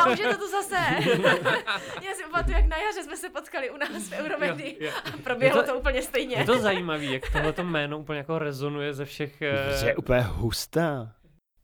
[0.00, 0.76] A už je to tu zase.
[2.02, 5.62] Já si pamatuju, jak na jaře jsme se potkali u nás v Euromedii a proběhlo
[5.62, 6.36] to, to úplně stejně.
[6.36, 9.42] Je to zajímavé, jak tohle jméno úplně jako rezonuje ze všech...
[9.80, 9.86] Uh...
[9.86, 11.14] Je úplně hustá.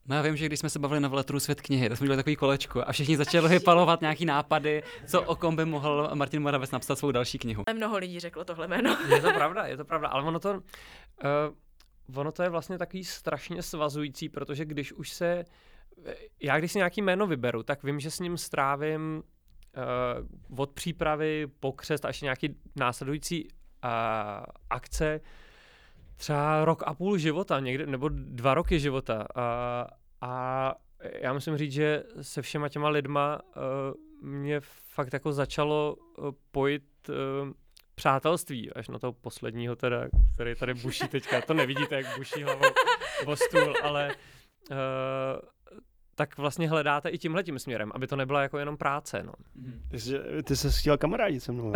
[0.09, 2.17] No já vím, že když jsme se bavili na vletru svět knihy, tak jsme dělali
[2.17, 6.71] takový kolečko a všichni začali vypalovat nějaký nápady, co o kom by mohl Martin Moravec
[6.71, 7.65] napsat svou další knihu.
[7.75, 8.97] Mnoho lidí řeklo tohle jméno.
[9.15, 13.05] je to pravda, je to pravda, ale ono to, uh, ono to je vlastně takový
[13.05, 15.45] strašně svazující, protože když už se
[16.43, 19.23] já když si nějaký jméno vyberu, tak vím, že s ním strávím
[20.51, 23.51] uh, od přípravy po křest až nějaký následující uh,
[24.71, 25.21] akce
[26.19, 29.27] třeba rok a půl života, někde, nebo dva roky života.
[29.37, 29.43] Uh,
[30.21, 30.75] a
[31.21, 34.61] já musím říct, že se všema těma lidma uh, mě
[34.95, 37.15] fakt jako začalo uh, pojit uh,
[37.95, 42.69] přátelství, až na toho posledního teda, který tady buší teďka, to nevidíte, jak buší hlavou
[43.27, 44.15] o stůl, ale
[44.71, 44.77] uh,
[46.19, 49.23] tak vlastně hledáte i tímhle tím směrem, aby to nebyla jako jenom práce.
[49.23, 49.33] No.
[49.91, 50.15] Ty, jsi,
[50.45, 51.73] ty jsi chtěl kamarádit se mnou.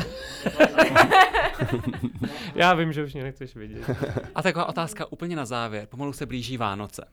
[2.55, 3.90] Já vím, že už mě nechceš vidět.
[4.34, 5.86] A taková otázka úplně na závěr.
[5.86, 7.05] Pomalu se blíží Vánoce.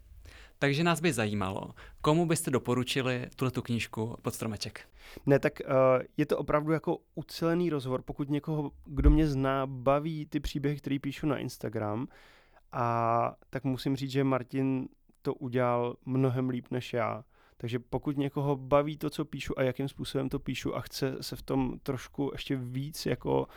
[0.59, 1.69] Takže nás by zajímalo,
[2.01, 4.81] komu byste doporučili tuhle tu knížku pod stromeček?
[5.25, 5.73] Ne, tak uh,
[6.17, 8.01] je to opravdu jako ucelený rozhovor.
[8.01, 12.07] Pokud někoho, kdo mě zná, baví ty příběhy, které píšu na Instagram,
[12.71, 14.87] a tak musím říct, že Martin
[15.29, 17.23] to udělal mnohem líp než já.
[17.57, 21.35] Takže pokud někoho baví to, co píšu a jakým způsobem to píšu a chce se
[21.35, 23.47] v tom trošku ještě víc jako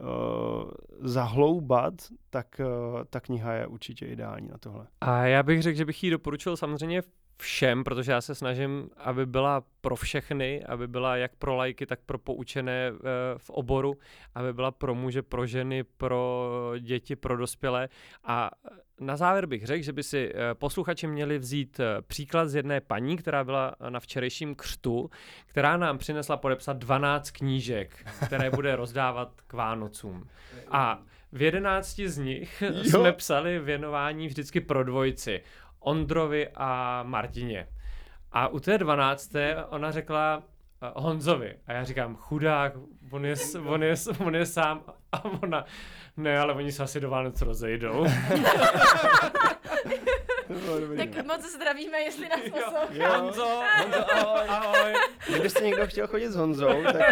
[0.00, 0.70] uh,
[1.00, 1.94] zahloubat,
[2.30, 4.86] tak uh, ta kniha je určitě ideální na tohle.
[5.00, 7.02] A já bych řekl, že bych ji doporučil samozřejmě
[7.36, 12.00] všem, protože já se snažím, aby byla pro všechny, aby byla jak pro lajky, tak
[12.06, 12.98] pro poučené uh,
[13.36, 13.98] v oboru,
[14.34, 16.48] aby byla pro muže, pro ženy, pro
[16.80, 17.88] děti, pro dospělé.
[18.24, 18.50] A
[19.02, 22.80] na závěr bych řekl, že by si eh, posluchači měli vzít eh, příklad z jedné
[22.80, 25.10] paní, která byla na včerejším křtu,
[25.46, 30.28] která nám přinesla podepsat 12 knížek, které bude rozdávat k Vánocům.
[30.70, 31.02] A
[31.32, 32.84] v jedenácti z nich jo.
[32.84, 35.40] jsme psali věnování vždycky pro dvojici.
[35.82, 37.68] Ondrovi a Martině.
[38.32, 40.42] A u té dvanácté ona řekla
[40.82, 41.56] eh, Honzovi.
[41.66, 42.72] A já říkám, chudák,
[43.10, 43.34] on je,
[43.66, 44.82] on je, on je sám.
[45.12, 45.64] A ona,
[46.16, 48.06] ne, ale oni se asi do Vánoc rozejdou.
[50.96, 53.16] tak moc zdravíme, jestli nás poslouchá.
[53.18, 54.46] Honzo, Honzo, ahoj.
[54.48, 54.92] ahoj.
[55.28, 57.02] Kdybyste někdo chtěl chodit s Honzou, tak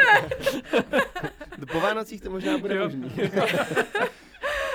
[1.73, 3.13] po Vánocích to možná bude možný.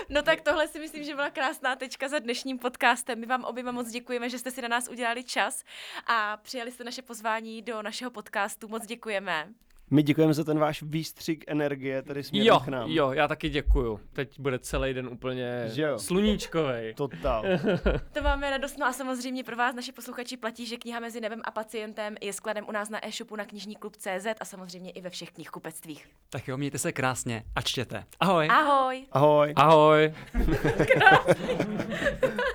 [0.09, 3.19] No tak tohle si myslím, že byla krásná tečka za dnešním podcastem.
[3.19, 5.63] My vám oběma moc děkujeme, že jste si na nás udělali čas
[6.07, 8.67] a přijali jste naše pozvání do našeho podcastu.
[8.67, 9.49] Moc děkujeme.
[9.91, 12.91] My děkujeme za ten váš výstřik energie tady směrem jo, k nám.
[12.91, 13.99] Jo, já taky děkuju.
[14.13, 16.93] Teď bude celý den úplně sluníčkovej.
[16.93, 17.43] Total.
[18.13, 18.77] to máme radost.
[18.77, 22.33] No a samozřejmě pro vás, naši posluchači, platí, že kniha mezi nebem a pacientem je
[22.33, 26.07] skladem u nás na e-shopu na knižní klub CZ a samozřejmě i ve všech knihkupectvích.
[26.29, 28.03] Tak jo, mějte se krásně a čtěte.
[28.19, 28.47] Ahoj.
[28.51, 29.05] Ahoj.
[29.11, 29.53] Ahoj.
[29.55, 30.13] Ahoj.